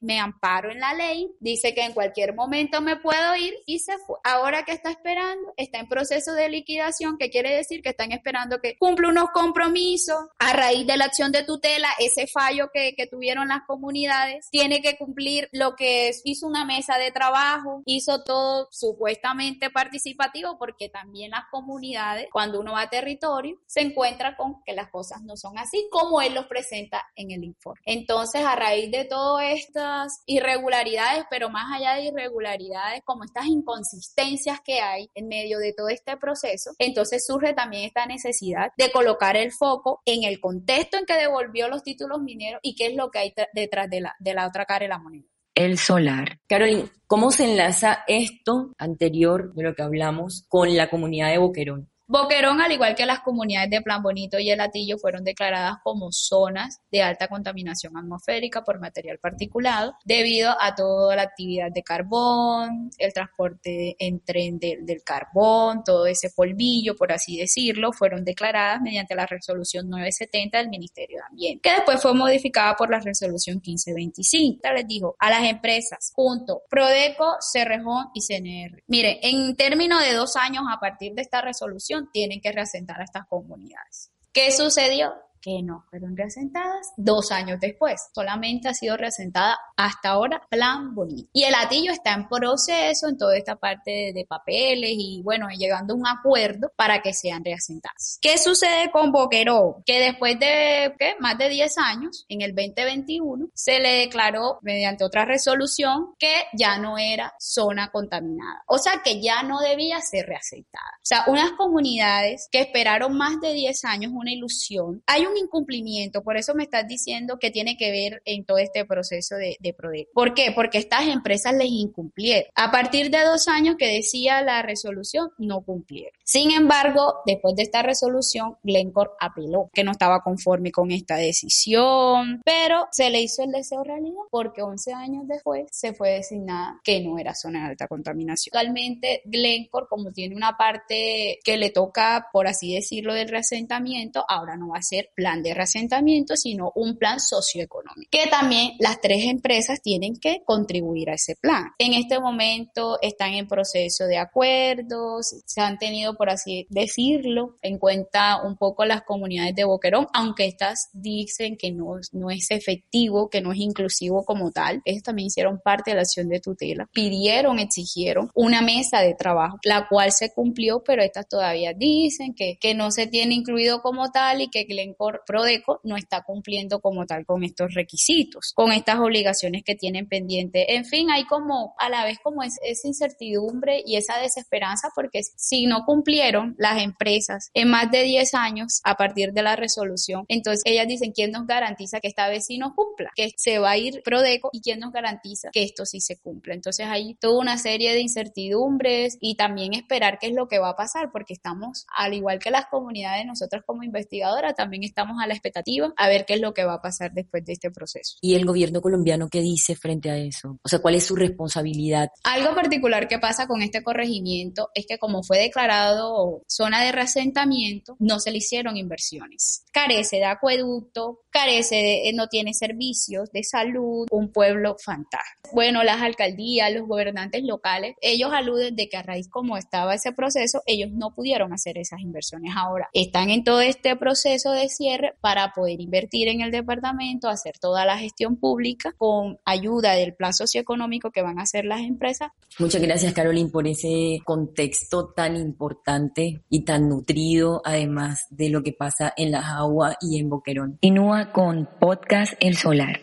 me 0.00 0.20
amparo 0.20 0.70
en 0.70 0.80
la 0.80 0.94
ley, 0.94 1.30
dice 1.40 1.74
que 1.74 1.82
en 1.82 1.92
cualquier 1.92 2.34
momento 2.34 2.80
me 2.80 2.96
puedo 2.96 3.36
ir 3.36 3.54
y 3.66 3.80
se 3.80 3.98
fue. 4.06 4.16
Ahora 4.24 4.64
que 4.64 4.72
está 4.72 4.90
esperando, 4.90 5.52
está 5.56 5.78
en 5.78 5.88
proceso 5.88 6.32
de 6.32 6.48
liquidación, 6.48 7.18
que 7.18 7.30
quiere 7.30 7.54
decir 7.54 7.82
que 7.82 7.90
están 7.90 8.12
esperando 8.12 8.60
que 8.60 8.76
cumpla 8.78 9.08
unos 9.08 9.30
compromisos 9.30 10.18
a 10.38 10.52
raíz 10.52 10.86
de 10.86 10.96
la 10.96 11.06
acción 11.06 11.32
de 11.32 11.44
tutela, 11.44 11.88
ese 11.98 12.26
fallo 12.26 12.70
que 12.72 12.94
tuvieron 13.10 13.48
las 13.48 13.62
comunidades, 13.66 14.45
tiene 14.50 14.80
que 14.80 14.96
cumplir 14.96 15.48
lo 15.52 15.76
que 15.76 16.10
hizo 16.24 16.46
una 16.46 16.64
mesa 16.64 16.98
de 16.98 17.10
trabajo, 17.10 17.82
hizo 17.84 18.22
todo 18.24 18.68
supuestamente 18.70 19.70
participativo 19.70 20.58
porque 20.58 20.88
también 20.88 21.30
las 21.30 21.44
comunidades, 21.50 22.28
cuando 22.32 22.60
uno 22.60 22.72
va 22.72 22.82
a 22.82 22.90
territorio, 22.90 23.58
se 23.66 23.80
encuentra 23.80 24.36
con 24.36 24.62
que 24.64 24.72
las 24.72 24.90
cosas 24.90 25.22
no 25.22 25.36
son 25.36 25.58
así 25.58 25.88
como 25.90 26.20
él 26.20 26.34
los 26.34 26.46
presenta 26.46 27.04
en 27.14 27.30
el 27.30 27.44
informe. 27.44 27.80
Entonces, 27.84 28.44
a 28.44 28.56
raíz 28.56 28.90
de 28.90 29.04
todas 29.04 29.44
estas 29.50 30.22
irregularidades, 30.26 31.24
pero 31.30 31.50
más 31.50 31.72
allá 31.72 31.94
de 31.94 32.04
irregularidades, 32.04 33.02
como 33.04 33.24
estas 33.24 33.46
inconsistencias 33.46 34.60
que 34.64 34.80
hay 34.80 35.10
en 35.14 35.28
medio 35.28 35.58
de 35.58 35.72
todo 35.72 35.88
este 35.88 36.16
proceso, 36.16 36.72
entonces 36.78 37.24
surge 37.26 37.52
también 37.52 37.84
esta 37.84 38.06
necesidad 38.06 38.72
de 38.76 38.90
colocar 38.92 39.36
el 39.36 39.52
foco 39.52 40.02
en 40.04 40.24
el 40.24 40.40
contexto 40.40 40.98
en 40.98 41.06
que 41.06 41.14
devolvió 41.14 41.68
los 41.68 41.82
títulos 41.82 42.20
mineros 42.20 42.60
y 42.62 42.74
qué 42.74 42.86
es 42.86 42.94
lo 42.94 43.10
que 43.10 43.18
hay 43.18 43.34
detrás 43.52 43.88
de 43.90 44.00
la, 44.00 44.16
de 44.18 44.34
la 44.34 44.35
otra 44.44 44.64
cara 44.64 44.82
de 44.82 44.88
la 44.88 44.98
moneda 44.98 45.28
el 45.56 45.78
solar. 45.78 46.38
Carolina, 46.46 46.84
¿cómo 47.06 47.32
se 47.32 47.50
enlaza 47.50 48.04
esto 48.06 48.74
anterior 48.78 49.54
de 49.54 49.62
lo 49.64 49.74
que 49.74 49.82
hablamos 49.82 50.44
con 50.48 50.76
la 50.76 50.88
comunidad 50.88 51.30
de 51.30 51.38
Boquerón? 51.38 51.90
Boquerón, 52.08 52.60
al 52.60 52.70
igual 52.70 52.94
que 52.94 53.04
las 53.04 53.20
comunidades 53.20 53.68
de 53.68 53.82
Plan 53.82 54.00
Bonito 54.00 54.38
y 54.38 54.50
El 54.50 54.60
Atillo, 54.60 54.96
fueron 54.96 55.24
declaradas 55.24 55.78
como 55.82 56.12
zonas 56.12 56.80
de 56.92 57.02
alta 57.02 57.26
contaminación 57.26 57.96
atmosférica 57.96 58.62
por 58.62 58.78
material 58.78 59.18
particulado 59.18 59.94
debido 60.04 60.54
a 60.60 60.74
toda 60.76 61.16
la 61.16 61.22
actividad 61.22 61.72
de 61.72 61.82
carbón, 61.82 62.90
el 62.98 63.12
transporte 63.12 63.96
en 63.98 64.20
tren 64.20 64.58
del 64.60 65.02
carbón, 65.04 65.82
todo 65.82 66.06
ese 66.06 66.30
polvillo, 66.30 66.94
por 66.94 67.10
así 67.10 67.38
decirlo, 67.38 67.92
fueron 67.92 68.24
declaradas 68.24 68.80
mediante 68.80 69.16
la 69.16 69.26
resolución 69.26 69.88
970 69.88 70.58
del 70.58 70.68
Ministerio 70.68 71.18
de 71.18 71.24
Ambiente, 71.28 71.68
que 71.68 71.74
después 71.74 72.00
fue 72.00 72.14
modificada 72.14 72.76
por 72.76 72.88
la 72.88 73.00
resolución 73.00 73.56
1525. 73.56 74.60
Les 74.74 74.86
dijo 74.86 75.16
a 75.18 75.30
las 75.30 75.42
empresas, 75.42 76.12
junto, 76.14 76.62
Prodeco, 76.70 77.36
Cerrejón 77.40 78.10
y 78.14 78.20
CNR. 78.20 78.84
Mire, 78.86 79.18
en 79.22 79.56
términos 79.56 80.00
de 80.02 80.14
dos 80.14 80.36
años 80.36 80.64
a 80.70 80.78
partir 80.78 81.12
de 81.14 81.22
esta 81.22 81.40
resolución, 81.40 81.95
tienen 82.12 82.40
que 82.40 82.52
reasentar 82.52 83.00
a 83.00 83.04
estas 83.04 83.26
comunidades. 83.26 84.10
¿Qué 84.32 84.52
sucedió? 84.52 85.14
Que 85.46 85.62
no 85.62 85.84
fueron 85.88 86.16
reasentadas 86.16 86.92
dos 86.96 87.30
años 87.30 87.60
después. 87.60 88.08
Solamente 88.12 88.68
ha 88.68 88.74
sido 88.74 88.96
reasentada 88.96 89.56
hasta 89.76 90.08
ahora 90.08 90.42
Plan 90.50 90.92
Bonito. 90.92 91.30
Y 91.32 91.44
el 91.44 91.54
atillo 91.54 91.92
está 91.92 92.14
en 92.14 92.26
proceso 92.26 93.06
en 93.08 93.16
toda 93.16 93.36
esta 93.36 93.54
parte 93.54 94.12
de, 94.12 94.26
papeles 94.28 94.90
y 94.92 95.22
bueno, 95.22 95.46
llegando 95.56 95.94
a 95.94 95.96
un 95.96 96.06
acuerdo 96.08 96.72
para 96.74 97.00
que 97.00 97.14
sean 97.14 97.44
reasentadas. 97.44 98.18
¿Qué 98.20 98.38
sucede 98.38 98.90
con 98.90 99.12
Boquerón? 99.12 99.84
Que 99.86 100.00
después 100.00 100.36
de 100.40 100.92
¿qué? 100.98 101.14
más 101.20 101.38
de 101.38 101.48
10 101.48 101.78
años, 101.78 102.24
en 102.28 102.40
el 102.40 102.52
2021, 102.52 103.46
se 103.54 103.78
le 103.78 103.98
declaró 104.00 104.58
mediante 104.62 105.04
otra 105.04 105.24
resolución 105.24 106.14
que 106.18 106.46
ya 106.54 106.78
no 106.78 106.98
era 106.98 107.34
zona 107.38 107.92
contaminada. 107.92 108.64
O 108.66 108.78
sea, 108.78 109.00
que 109.04 109.22
ya 109.22 109.44
no 109.44 109.60
debía 109.60 110.00
ser 110.00 110.26
reasentada. 110.26 110.90
O 110.96 111.06
sea, 111.06 111.24
unas 111.28 111.52
comunidades 111.52 112.48
que 112.50 112.58
esperaron 112.62 113.16
más 113.16 113.40
de 113.40 113.52
10 113.52 113.84
años 113.84 114.12
una 114.12 114.32
ilusión. 114.32 115.04
Hay 115.06 115.24
un 115.24 115.35
incumplimiento, 115.38 116.22
por 116.22 116.36
eso 116.36 116.54
me 116.54 116.64
estás 116.64 116.86
diciendo 116.88 117.38
que 117.38 117.50
tiene 117.50 117.76
que 117.76 117.90
ver 117.90 118.22
en 118.24 118.44
todo 118.44 118.58
este 118.58 118.84
proceso 118.84 119.36
de, 119.36 119.56
de 119.60 119.74
¿Por 120.12 120.34
qué? 120.34 120.52
Porque 120.54 120.78
estas 120.78 121.06
empresas 121.08 121.54
les 121.54 121.68
incumplieron. 121.68 122.50
A 122.54 122.70
partir 122.70 123.10
de 123.10 123.22
dos 123.22 123.48
años 123.48 123.76
que 123.78 123.86
decía 123.86 124.42
la 124.42 124.62
resolución, 124.62 125.30
no 125.38 125.60
cumplieron. 125.60 126.12
Sin 126.24 126.50
embargo, 126.50 127.16
después 127.26 127.54
de 127.56 127.62
esta 127.62 127.82
resolución, 127.82 128.56
Glencore 128.62 129.10
apeló 129.20 129.70
que 129.72 129.84
no 129.84 129.92
estaba 129.92 130.22
conforme 130.22 130.72
con 130.72 130.90
esta 130.90 131.16
decisión, 131.16 132.40
pero 132.44 132.88
se 132.90 133.10
le 133.10 133.20
hizo 133.20 133.42
el 133.42 133.52
deseo 133.52 133.84
realidad 133.84 134.22
porque 134.30 134.62
11 134.62 134.92
años 134.92 135.28
después 135.28 135.66
se 135.70 135.92
fue 135.92 136.10
designada 136.10 136.80
que 136.82 137.00
no 137.00 137.18
era 137.18 137.34
zona 137.34 137.60
de 137.60 137.70
alta 137.70 137.86
contaminación. 137.86 138.56
Actualmente, 138.56 139.22
Glencore, 139.24 139.86
como 139.88 140.12
tiene 140.12 140.34
una 140.34 140.56
parte 140.56 141.38
que 141.44 141.56
le 141.56 141.70
toca, 141.70 142.28
por 142.32 142.46
así 142.46 142.74
decirlo, 142.74 143.14
del 143.14 143.28
reasentamiento, 143.28 144.24
ahora 144.28 144.56
no 144.56 144.68
va 144.68 144.78
a 144.78 144.82
ser 144.82 145.10
plan 145.16 145.42
de 145.42 145.54
reasentamiento, 145.54 146.36
sino 146.36 146.70
un 146.76 146.96
plan 146.98 147.18
socioeconómico, 147.18 148.08
que 148.10 148.28
también 148.28 148.72
las 148.78 149.00
tres 149.00 149.24
empresas 149.24 149.80
tienen 149.82 150.16
que 150.16 150.42
contribuir 150.44 151.10
a 151.10 151.14
ese 151.14 151.34
plan. 151.34 151.72
En 151.78 151.94
este 151.94 152.20
momento 152.20 152.98
están 153.00 153.32
en 153.32 153.48
proceso 153.48 154.04
de 154.06 154.18
acuerdos, 154.18 155.42
se 155.44 155.60
han 155.60 155.78
tenido, 155.78 156.14
por 156.14 156.30
así 156.30 156.66
decirlo, 156.70 157.56
en 157.62 157.78
cuenta 157.78 158.42
un 158.44 158.56
poco 158.56 158.84
las 158.84 159.02
comunidades 159.02 159.54
de 159.54 159.64
Boquerón, 159.64 160.06
aunque 160.12 160.46
estas 160.46 160.90
dicen 160.92 161.56
que 161.56 161.72
no, 161.72 161.98
no 162.12 162.30
es 162.30 162.50
efectivo, 162.50 163.30
que 163.30 163.40
no 163.40 163.52
es 163.52 163.58
inclusivo 163.58 164.24
como 164.24 164.52
tal. 164.52 164.82
Ellos 164.84 165.02
también 165.02 165.26
hicieron 165.26 165.60
parte 165.60 165.90
de 165.90 165.96
la 165.96 166.02
acción 166.02 166.28
de 166.28 166.40
tutela, 166.40 166.88
pidieron, 166.92 167.58
exigieron 167.58 168.30
una 168.34 168.60
mesa 168.60 169.00
de 169.00 169.14
trabajo, 169.14 169.58
la 169.64 169.88
cual 169.88 170.12
se 170.12 170.30
cumplió, 170.32 170.82
pero 170.84 171.02
estas 171.02 171.26
todavía 171.26 171.72
dicen 171.72 172.34
que, 172.34 172.58
que 172.60 172.74
no 172.74 172.90
se 172.90 173.06
tiene 173.06 173.34
incluido 173.34 173.80
como 173.80 174.10
tal 174.10 174.42
y 174.42 174.48
que 174.48 174.66
Glencore 175.06 175.20
Prodeco 175.26 175.80
no 175.84 175.96
está 175.96 176.22
cumpliendo 176.22 176.80
como 176.80 177.06
tal 177.06 177.24
con 177.24 177.44
estos 177.44 177.74
requisitos, 177.74 178.52
con 178.54 178.72
estas 178.72 178.98
obligaciones 178.98 179.62
que 179.64 179.74
tienen 179.74 180.08
pendiente. 180.08 180.74
En 180.74 180.84
fin, 180.84 181.10
hay 181.10 181.24
como 181.24 181.74
a 181.78 181.88
la 181.88 182.04
vez 182.04 182.18
como 182.22 182.42
esa 182.42 182.88
incertidumbre 182.88 183.82
y 183.84 183.96
esa 183.96 184.18
desesperanza 184.18 184.88
porque 184.94 185.20
si 185.36 185.66
no 185.66 185.84
cumplieron 185.84 186.54
las 186.58 186.82
empresas 186.82 187.50
en 187.54 187.68
más 187.68 187.90
de 187.90 188.02
10 188.02 188.34
años 188.34 188.80
a 188.84 188.96
partir 188.96 189.32
de 189.32 189.42
la 189.42 189.56
resolución, 189.56 190.24
entonces 190.28 190.62
ellas 190.64 190.88
dicen, 190.88 191.12
¿quién 191.12 191.30
nos 191.30 191.46
garantiza 191.46 192.00
que 192.00 192.08
esta 192.08 192.28
vez 192.28 192.46
sí 192.46 192.58
nos 192.58 192.74
cumpla? 192.74 193.10
Que 193.14 193.30
se 193.36 193.58
va 193.58 193.70
a 193.70 193.78
ir 193.78 194.02
Prodeco 194.04 194.50
y 194.52 194.60
quién 194.60 194.80
nos 194.80 194.92
garantiza 194.92 195.50
que 195.52 195.62
esto 195.62 195.84
sí 195.86 196.00
se 196.00 196.18
cumpla. 196.18 196.54
Entonces 196.54 196.86
hay 196.86 197.14
toda 197.14 197.40
una 197.40 197.58
serie 197.58 197.92
de 197.92 198.00
incertidumbres 198.00 199.18
y 199.20 199.36
también 199.36 199.74
esperar 199.74 200.18
qué 200.18 200.28
es 200.28 200.34
lo 200.34 200.48
que 200.48 200.58
va 200.58 200.70
a 200.70 200.76
pasar 200.76 201.10
porque 201.12 201.32
estamos, 201.32 201.86
al 201.96 202.14
igual 202.14 202.38
que 202.38 202.50
las 202.50 202.66
comunidades, 202.66 203.26
nosotros 203.26 203.62
como 203.66 203.82
investigadoras 203.82 204.54
también 204.54 204.84
estamos 204.84 204.95
estamos 204.96 205.22
a 205.22 205.26
la 205.26 205.34
expectativa 205.34 205.92
a 205.94 206.08
ver 206.08 206.24
qué 206.24 206.34
es 206.34 206.40
lo 206.40 206.54
que 206.54 206.64
va 206.64 206.74
a 206.74 206.80
pasar 206.80 207.12
después 207.12 207.44
de 207.44 207.52
este 207.52 207.70
proceso. 207.70 208.16
¿Y 208.22 208.34
el 208.34 208.46
gobierno 208.46 208.80
colombiano 208.80 209.28
qué 209.28 209.42
dice 209.42 209.76
frente 209.76 210.10
a 210.10 210.16
eso? 210.16 210.58
O 210.64 210.68
sea, 210.68 210.78
¿cuál 210.78 210.94
es 210.94 211.04
su 211.04 211.14
responsabilidad? 211.14 212.08
Algo 212.24 212.54
particular 212.54 213.06
que 213.06 213.18
pasa 213.18 213.46
con 213.46 213.60
este 213.60 213.82
corregimiento 213.82 214.70
es 214.74 214.86
que 214.86 214.96
como 214.96 215.22
fue 215.22 215.38
declarado 215.38 216.42
zona 216.48 216.82
de 216.82 216.92
reasentamiento, 216.92 217.96
no 217.98 218.20
se 218.20 218.30
le 218.30 218.38
hicieron 218.38 218.78
inversiones. 218.78 219.64
Carece 219.70 220.16
de 220.16 220.24
acueducto, 220.24 221.20
carece 221.30 221.76
de, 221.76 222.12
no 222.14 222.28
tiene 222.28 222.54
servicios 222.54 223.30
de 223.32 223.44
salud, 223.44 224.06
un 224.10 224.32
pueblo 224.32 224.76
fantástico. 224.82 225.50
Bueno, 225.52 225.82
las 225.84 226.00
alcaldías, 226.00 226.72
los 226.72 226.88
gobernantes 226.88 227.44
locales, 227.44 227.94
ellos 228.00 228.30
aluden 228.32 228.74
de 228.74 228.88
que 228.88 228.96
a 228.96 229.02
raíz 229.02 229.28
como 229.28 229.58
estaba 229.58 229.94
ese 229.94 230.12
proceso, 230.12 230.62
ellos 230.64 230.90
no 230.90 231.14
pudieron 231.14 231.52
hacer 231.52 231.76
esas 231.76 232.00
inversiones. 232.00 232.54
Ahora, 232.56 232.88
están 232.94 233.28
en 233.28 233.44
todo 233.44 233.60
este 233.60 233.94
proceso 233.96 234.52
de 234.52 234.70
cierre 234.86 235.14
para 235.20 235.52
poder 235.52 235.80
invertir 235.80 236.28
en 236.28 236.40
el 236.40 236.50
departamento, 236.50 237.28
hacer 237.28 237.58
toda 237.58 237.84
la 237.84 237.98
gestión 237.98 238.36
pública 238.36 238.92
con 238.96 239.38
ayuda 239.44 239.94
del 239.94 240.14
plan 240.14 240.32
socioeconómico 240.32 241.10
que 241.10 241.22
van 241.22 241.38
a 241.38 241.42
hacer 241.42 241.64
las 241.64 241.80
empresas. 241.80 242.30
Muchas 242.58 242.80
gracias, 242.80 243.12
Caroline, 243.12 243.50
por 243.50 243.66
ese 243.66 244.20
contexto 244.24 245.08
tan 245.08 245.36
importante 245.36 246.42
y 246.48 246.64
tan 246.64 246.88
nutrido, 246.88 247.62
además 247.64 248.26
de 248.30 248.50
lo 248.50 248.62
que 248.62 248.72
pasa 248.72 249.12
en 249.16 249.32
La 249.32 249.42
Jagua 249.42 249.96
y 250.00 250.20
en 250.20 250.30
Boquerón. 250.30 250.70
Continúa 250.72 251.32
con 251.32 251.68
Podcast 251.80 252.34
El 252.40 252.56
Solar. 252.56 253.00